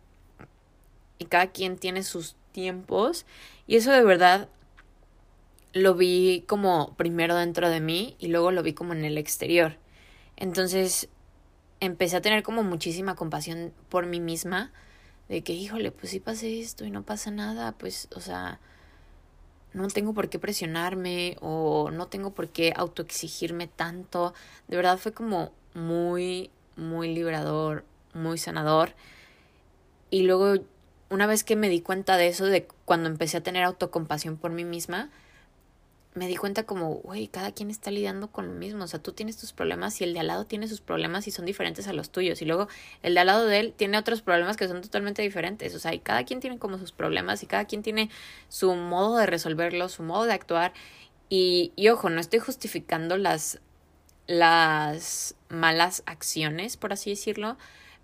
y 1.19 1.25
cada 1.25 1.47
quien 1.47 1.77
tiene 1.77 2.03
sus 2.03 2.36
tiempos 2.51 3.25
y 3.67 3.75
eso 3.75 3.91
de 3.91 4.03
verdad 4.03 4.49
lo 5.73 5.93
vi 5.93 6.43
como 6.47 6.95
primero 6.95 7.36
dentro 7.36 7.69
de 7.69 7.79
mí 7.79 8.15
y 8.17 8.27
luego 8.27 8.51
lo 8.51 8.63
vi 8.63 8.73
como 8.73 8.93
en 8.93 9.05
el 9.05 9.17
exterior. 9.17 9.77
Entonces 10.36 11.10
empecé 11.79 12.17
a 12.17 12.21
tener 12.21 12.43
como 12.43 12.63
muchísima 12.63 13.15
compasión 13.15 13.73
por 13.89 14.05
mí 14.05 14.19
misma 14.19 14.71
de 15.27 15.43
que, 15.43 15.53
híjole, 15.53 15.91
pues 15.91 16.12
si 16.12 16.19
pasé 16.19 16.60
esto 16.60 16.86
y 16.86 16.91
no 16.91 17.03
pasa 17.03 17.29
nada, 17.29 17.73
pues, 17.73 18.08
o 18.15 18.19
sea, 18.19 18.60
no 19.73 19.88
tengo 19.89 20.13
por 20.13 20.29
qué 20.29 20.39
presionarme 20.39 21.38
o 21.39 21.91
no 21.91 22.08
tengo 22.08 22.32
por 22.32 22.49
qué 22.49 22.73
autoexigirme 22.75 23.67
tanto. 23.67 24.34
De 24.67 24.75
verdad 24.75 24.97
fue 24.97 25.12
como 25.13 25.51
muy, 25.75 26.49
muy 26.75 27.13
liberador, 27.13 27.86
muy 28.13 28.39
sanador. 28.39 28.95
Y 30.10 30.23
luego 30.23 30.63
una 31.10 31.28
vez 31.28 31.43
que 31.43 31.56
me 31.56 31.69
di 31.69 31.82
cuenta 31.82 32.17
de 32.17 32.28
eso, 32.28 32.45
de 32.45 32.67
cuando 32.86 33.10
empecé 33.10 33.38
a 33.38 33.41
tener 33.41 33.63
autocompasión 33.63 34.38
por 34.38 34.52
mí 34.52 34.63
misma, 34.63 35.10
me 36.15 36.28
di 36.28 36.36
cuenta 36.36 36.63
como, 36.63 36.95
güey, 36.95 37.28
cada 37.28 37.52
quien 37.52 37.69
está 37.69 37.91
lidiando 37.91 38.28
con 38.32 38.48
lo 38.48 38.54
mismo. 38.54 38.84
O 38.84 38.88
sea, 38.88 39.02
tú 39.02 39.13
tienes 39.13 39.38
tus 39.38 39.54
problemas 39.54 40.02
y 40.02 40.04
el 40.04 40.13
de 40.13 40.19
al 40.19 40.28
lado 40.28 40.45
tiene 40.45 40.67
sus 40.67 40.82
problemas 40.82 41.28
y 41.28 41.32
son 41.32 41.45
diferentes 41.45 41.88
a 41.88 41.93
los 41.93 42.10
tuyos. 42.10 42.41
Y 42.41 42.45
luego 42.45 42.67
el 43.04 43.13
de 43.13 43.19
al 43.22 43.28
lado 43.28 43.45
de 43.45 43.60
él 43.60 43.74
tiene 43.76 43.98
otros 43.98 44.22
problemas 44.22 44.58
que 44.58 44.67
son 44.67 44.82
totalmente 44.82 45.22
diferentes. 45.22 45.74
O 45.76 45.80
sea, 45.80 45.93
y 45.93 46.00
cada 46.00 46.26
quien 46.26 46.39
tiene 46.39 46.58
como 46.58 46.78
sus 46.78 46.91
problemas 46.91 47.43
y 47.43 47.48
cada 47.48 47.65
quien 47.65 47.84
tiene 47.84 48.10
su 48.50 48.74
modo 48.76 49.17
de 49.17 49.28
resolverlo, 49.28 49.88
su 49.88 50.04
modo 50.04 50.26
de 50.26 50.34
actuar. 50.34 50.74
Y, 51.30 51.72
y 51.76 51.89
ojo, 51.89 52.10
no 52.10 52.19
estoy 52.19 52.39
justificando 52.39 53.15
las, 53.17 53.60
las 54.28 55.36
malas 55.48 56.04
acciones, 56.06 56.76
por 56.76 56.91
así 56.91 57.12
decirlo 57.12 57.58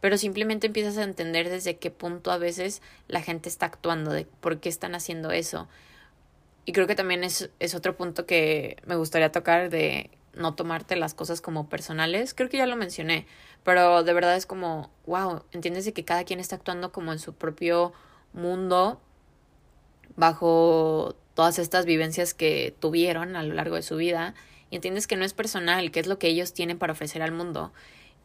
pero 0.06 0.20
simplemente 0.20 0.68
empiezas 0.68 1.00
a 1.00 1.04
entender 1.04 1.50
desde 1.50 1.78
qué 1.78 1.90
punto 1.90 2.30
a 2.30 2.38
veces 2.38 2.84
la 3.08 3.24
gente 3.24 3.50
está 3.50 3.66
actuando, 3.66 4.12
de 4.12 4.26
por 4.26 4.60
qué 4.60 4.70
están 4.70 4.94
haciendo 4.94 5.32
eso. 5.32 5.68
Y 6.64 6.74
creo 6.74 6.86
que 6.86 6.94
también 6.94 7.24
es, 7.24 7.50
es 7.58 7.74
otro 7.74 7.98
punto 7.98 8.28
que 8.28 8.78
me 8.86 8.98
gustaría 8.98 9.32
tocar 9.32 9.72
de 9.72 10.12
no 10.36 10.54
tomarte 10.54 10.96
las 10.96 11.16
cosas 11.16 11.42
como 11.42 11.70
personales. 11.70 12.36
Creo 12.36 12.50
que 12.50 12.58
ya 12.58 12.68
lo 12.68 12.76
mencioné, 12.76 13.26
pero 13.64 14.04
de 14.04 14.14
verdad 14.14 14.36
es 14.36 14.46
como, 14.46 14.92
wow, 15.08 15.42
entiendes 15.52 15.86
de 15.86 15.94
que 15.94 16.06
cada 16.06 16.24
quien 16.24 16.40
está 16.40 16.58
actuando 16.58 16.92
como 16.92 17.12
en 17.12 17.18
su 17.18 17.34
propio 17.34 17.92
mundo 18.32 19.02
bajo 20.16 21.16
todas 21.34 21.58
estas 21.58 21.88
vivencias 21.88 22.36
que 22.36 22.76
tuvieron 22.80 23.36
a 23.36 23.42
lo 23.42 23.56
largo 23.56 23.76
de 23.76 23.82
su 23.82 23.96
vida 23.96 24.36
y 24.70 24.76
entiendes 24.76 25.08
que 25.08 25.16
no 25.16 25.26
es 25.26 25.34
personal, 25.34 25.90
que 25.90 26.00
es 26.00 26.06
lo 26.06 26.20
que 26.20 26.28
ellos 26.28 26.54
tienen 26.54 26.78
para 26.78 26.94
ofrecer 26.94 27.24
al 27.24 27.32
mundo 27.32 27.74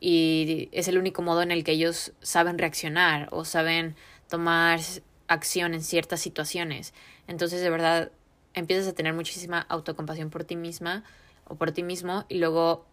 y 0.00 0.70
es 0.72 0.88
el 0.88 0.98
único 0.98 1.20
modo 1.20 1.42
en 1.42 1.50
el 1.50 1.62
que 1.62 1.72
ellos 1.72 2.12
saben 2.20 2.58
reaccionar 2.58 3.28
o 3.30 3.44
saben 3.44 3.94
tomar 4.28 4.80
acción 5.28 5.74
en 5.74 5.82
ciertas 5.82 6.20
situaciones. 6.20 6.94
Entonces, 7.28 7.60
de 7.60 7.70
verdad, 7.70 8.10
empiezas 8.54 8.88
a 8.88 8.94
tener 8.94 9.12
muchísima 9.12 9.60
autocompasión 9.68 10.30
por 10.30 10.44
ti 10.44 10.56
misma 10.56 11.04
o 11.46 11.56
por 11.56 11.72
ti 11.72 11.82
mismo 11.82 12.24
y 12.28 12.38
luego 12.38 12.86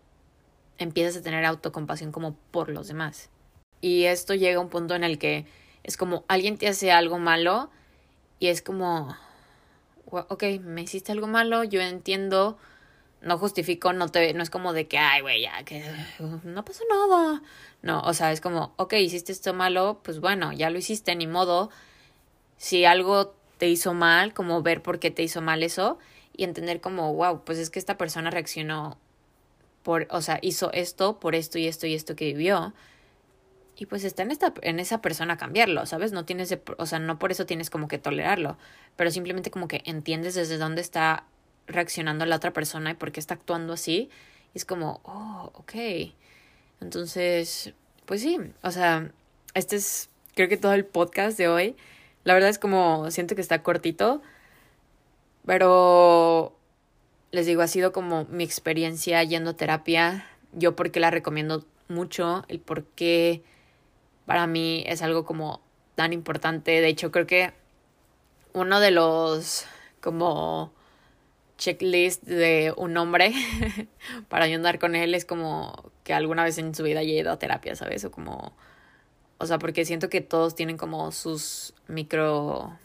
empiezas 0.78 1.17
a 1.17 1.24
tener 1.24 1.46
autocompasión 1.46 2.12
como 2.12 2.36
por 2.52 2.70
los 2.70 2.88
demás. 2.88 3.30
Y 3.80 4.04
esto 4.04 4.36
llega 4.36 4.58
a 4.58 4.62
un 4.62 4.70
punto 4.70 4.93
en 4.96 5.04
el 5.04 5.17
que 5.17 5.46
es 5.84 5.98
como 5.98 6.26
alguien 6.28 6.58
te 6.58 6.67
hace 6.67 6.91
algo 6.91 7.20
malo 7.20 7.70
y 8.39 8.48
es 8.48 8.62
como, 8.62 9.15
ok, 10.06 10.43
me 10.62 10.82
hiciste 10.82 11.12
algo 11.12 11.28
malo, 11.28 11.63
yo 11.63 11.82
entiendo 11.82 12.58
no 13.21 13.38
justifico, 13.38 13.93
no 13.93 14.10
te, 14.10 14.34
no 14.34 14.43
es 14.43 14.49
como 14.49 14.73
de 14.73 14.88
que, 14.88 14.97
ay, 14.97 15.21
güey, 15.21 15.41
ya, 15.41 15.63
que 15.63 15.84
no 16.43 16.63
pasó 16.63 16.84
nada. 16.89 17.41
No, 17.82 18.01
o 18.01 18.13
sea, 18.13 18.32
es 18.32 18.41
como, 18.41 18.73
ok, 18.77 18.93
hiciste 18.93 19.32
esto 19.32 19.53
malo, 19.53 19.99
pues 20.03 20.19
bueno, 20.19 20.53
ya 20.53 20.69
lo 20.69 20.77
hiciste, 20.77 21.15
ni 21.15 21.27
modo. 21.27 21.69
Si 22.58 22.86
algo 22.86 23.36
te 23.58 23.67
hizo 23.67 23.93
mal, 23.93 24.34
como 24.34 24.62
ver 24.62 24.82
por 24.82 24.99
qué 24.99 25.12
te 25.12 25.23
hizo 25.23 25.41
mal 25.41 25.63
eso 25.63 25.97
y 26.36 26.43
entender 26.43 26.82
como, 26.82 27.13
wow, 27.13 27.43
pues 27.43 27.58
es 27.58 27.69
que 27.69 27.80
esta 27.80 27.97
persona 27.97 28.30
reaccionó 28.30 28.97
por, 29.84 30.08
o 30.12 30.21
sea, 30.21 30.39
hizo 30.41 30.71
esto 30.73 31.19
por 31.19 31.34
esto 31.34 31.58
y 31.58 31.67
esto 31.67 31.88
y 31.88 31.95
esto 31.95 32.15
que 32.15 32.25
vivió. 32.25 32.73
Y 33.75 33.86
pues 33.86 34.03
está 34.03 34.23
en, 34.23 34.32
esta, 34.32 34.53
en 34.62 34.80
esa 34.80 35.01
persona 35.01 35.38
cambiarlo, 35.38 35.86
¿sabes? 35.86 36.12
No 36.12 36.25
tienes, 36.25 36.56
o 36.77 36.86
sea, 36.86 36.99
no 36.99 37.19
por 37.19 37.32
eso 37.32 37.45
tienes 37.45 37.69
como 37.69 37.88
que 37.88 37.99
tolerarlo, 37.99 38.58
pero 38.95 39.12
simplemente 39.12 39.51
como 39.51 39.67
que 39.67 39.84
entiendes 39.86 40.34
desde 40.36 40.58
dónde 40.58 40.82
está 40.82 41.25
reaccionando 41.67 42.25
la 42.25 42.38
otra 42.38 42.53
persona 42.53 42.91
y 42.91 42.93
por 42.95 43.12
qué 43.12 43.19
está 43.19 43.36
actuando 43.36 43.73
así. 43.73 44.10
Y 44.53 44.58
es 44.58 44.65
como, 44.65 45.01
oh, 45.03 45.51
ok. 45.53 45.73
Entonces, 46.82 47.73
pues 48.06 48.21
sí, 48.21 48.39
o 48.63 48.71
sea, 48.71 49.12
este 49.53 49.75
es, 49.75 50.10
creo 50.36 50.49
que 50.49 50.58
todo 50.58 50.73
el 50.73 50.86
podcast 50.86 51.38
de 51.38 51.47
hoy. 51.47 51.75
La 52.23 52.34
verdad 52.34 52.49
es 52.49 52.60
como, 52.60 53.10
siento 53.12 53.36
que 53.36 53.41
está 53.41 53.63
cortito, 53.63 54.21
pero 55.45 56.56
les 57.32 57.45
digo, 57.45 57.62
ha 57.62 57.67
sido 57.67 57.91
como 57.91 58.25
mi 58.25 58.43
experiencia 58.43 59.23
yendo 59.23 59.51
a 59.51 59.58
terapia. 59.58 60.27
Yo 60.53 60.75
porque 60.75 60.99
la 60.99 61.12
recomiendo 61.12 61.65
mucho, 61.88 62.45
el 62.47 62.60
por 62.60 62.84
qué 62.84 63.43
para 64.25 64.47
mí 64.47 64.84
es 64.88 65.01
algo 65.01 65.25
como 65.25 65.62
tan 65.95 66.13
importante. 66.13 66.82
De 66.82 66.88
hecho, 66.88 67.12
creo 67.12 67.27
que 67.27 67.53
uno 68.53 68.80
de 68.80 68.91
los 68.91 69.65
como 70.01 70.71
checklist 71.58 72.24
de 72.24 72.74
un 72.78 72.96
hombre 72.98 73.34
para 74.30 74.46
ayudar 74.46 74.80
con 74.80 74.96
él 74.96 75.13
es 75.15 75.26
como 75.26 75.91
que 76.04 76.13
alguna 76.13 76.43
vez 76.43 76.58
en 76.58 76.74
su 76.74 76.84
vida 76.84 77.00
haya 77.00 77.13
ido 77.13 77.32
a 77.32 77.39
terapia, 77.39 77.76
¿sabes? 77.76 78.06
O 78.06 78.12
como, 78.12 78.54
o 79.38 79.46
sea, 79.46 79.60
porque 79.60 79.86
siento 79.86 80.10
que 80.10 80.22
todos 80.22 80.56
tienen 80.56 80.78
como 80.78 81.12
sus 81.12 81.74
micro 81.88 82.78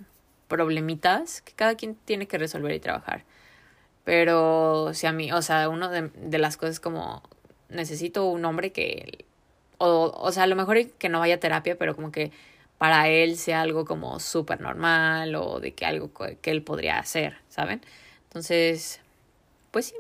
problemitas 0.48 1.40
que 1.42 1.52
cada 1.52 1.76
quien 1.76 1.94
tiene 1.94 2.26
que 2.26 2.38
resolver 2.38 2.74
y 2.74 2.80
trabajar. 2.80 3.24
Pero 4.04 4.92
si 4.94 5.06
a 5.06 5.12
mí, 5.12 5.32
o 5.32 5.42
sea, 5.42 5.68
una 5.68 5.88
de, 5.88 6.10
de 6.14 6.38
las 6.38 6.56
cosas 6.56 6.80
como 6.80 7.22
necesito 7.68 8.26
un 8.26 8.44
hombre 8.44 8.72
que, 8.72 9.24
o, 9.78 10.12
o 10.16 10.32
sea, 10.32 10.44
a 10.44 10.46
lo 10.46 10.56
mejor 10.56 10.90
que 10.92 11.08
no 11.08 11.20
vaya 11.20 11.36
a 11.36 11.40
terapia, 11.40 11.76
pero 11.78 11.94
como 11.94 12.12
que 12.12 12.32
para 12.78 13.08
él 13.08 13.36
sea 13.36 13.60
algo 13.60 13.84
como 13.84 14.18
súper 14.18 14.60
normal 14.60 15.34
o 15.36 15.60
de 15.60 15.72
que 15.72 15.86
algo 15.86 16.10
que 16.12 16.50
él 16.50 16.62
podría 16.62 16.98
hacer, 16.98 17.36
¿saben? 17.48 17.80
Entonces, 18.32 19.00
pues 19.72 19.84
sí, 19.84 19.94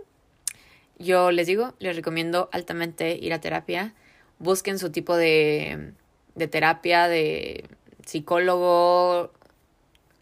yo 0.98 1.30
les 1.32 1.46
digo, 1.46 1.74
les 1.80 1.94
recomiendo 1.94 2.48
altamente 2.50 3.18
ir 3.20 3.34
a 3.34 3.42
terapia. 3.42 3.92
Busquen 4.38 4.78
su 4.78 4.90
tipo 4.90 5.18
de, 5.18 5.92
de 6.34 6.48
terapia, 6.48 7.08
de 7.08 7.66
psicólogo, 8.06 9.30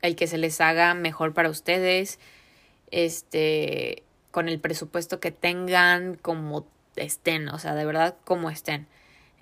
el 0.03 0.17
que 0.17 0.27
se 0.27 0.39
les 0.39 0.61
haga 0.61 0.95
mejor 0.95 1.35
para 1.35 1.51
ustedes, 1.51 2.19
este, 2.91 4.03
con 4.33 4.49
el 4.49 4.59
presupuesto 4.59 5.21
que 5.21 5.31
tengan, 5.31 6.17
como 6.17 6.67
estén, 6.97 7.49
o 7.49 7.61
sea, 7.61 7.77
de 7.77 7.85
verdad, 7.85 8.17
como 8.25 8.51
estén. 8.51 8.89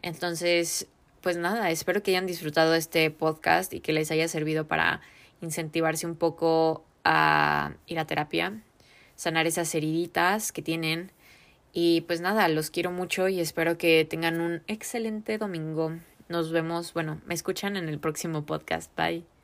Entonces, 0.02 0.88
pues 1.22 1.38
nada, 1.38 1.70
espero 1.70 2.02
que 2.02 2.11
hayan 2.11 2.26
disfrutado 2.26 2.74
este 2.74 3.11
podcast 3.11 3.72
y 3.72 3.81
que 3.81 3.94
les 3.94 4.11
haya 4.11 4.28
servido 4.28 4.66
para 4.66 5.00
incentivarse 5.40 6.07
un 6.07 6.16
poco 6.16 6.85
a 7.11 7.73
ir 7.87 7.99
a 7.99 8.07
terapia, 8.07 8.61
sanar 9.16 9.47
esas 9.47 9.75
heriditas 9.75 10.53
que 10.53 10.61
tienen. 10.61 11.11
Y 11.73 12.03
pues 12.03 12.21
nada, 12.21 12.47
los 12.49 12.71
quiero 12.71 12.90
mucho 12.90 13.29
y 13.29 13.40
espero 13.40 13.79
que 13.79 14.05
tengan 14.05 14.40
un 14.40 14.62
excelente 14.66 15.38
domingo. 15.38 15.99
Nos 16.29 16.53
vemos, 16.53 16.92
bueno, 16.92 17.21
me 17.25 17.35
escuchan 17.35 17.77
en 17.77 17.88
el 17.88 17.99
próximo 17.99 18.44
podcast. 18.44 18.94
Bye. 18.94 19.38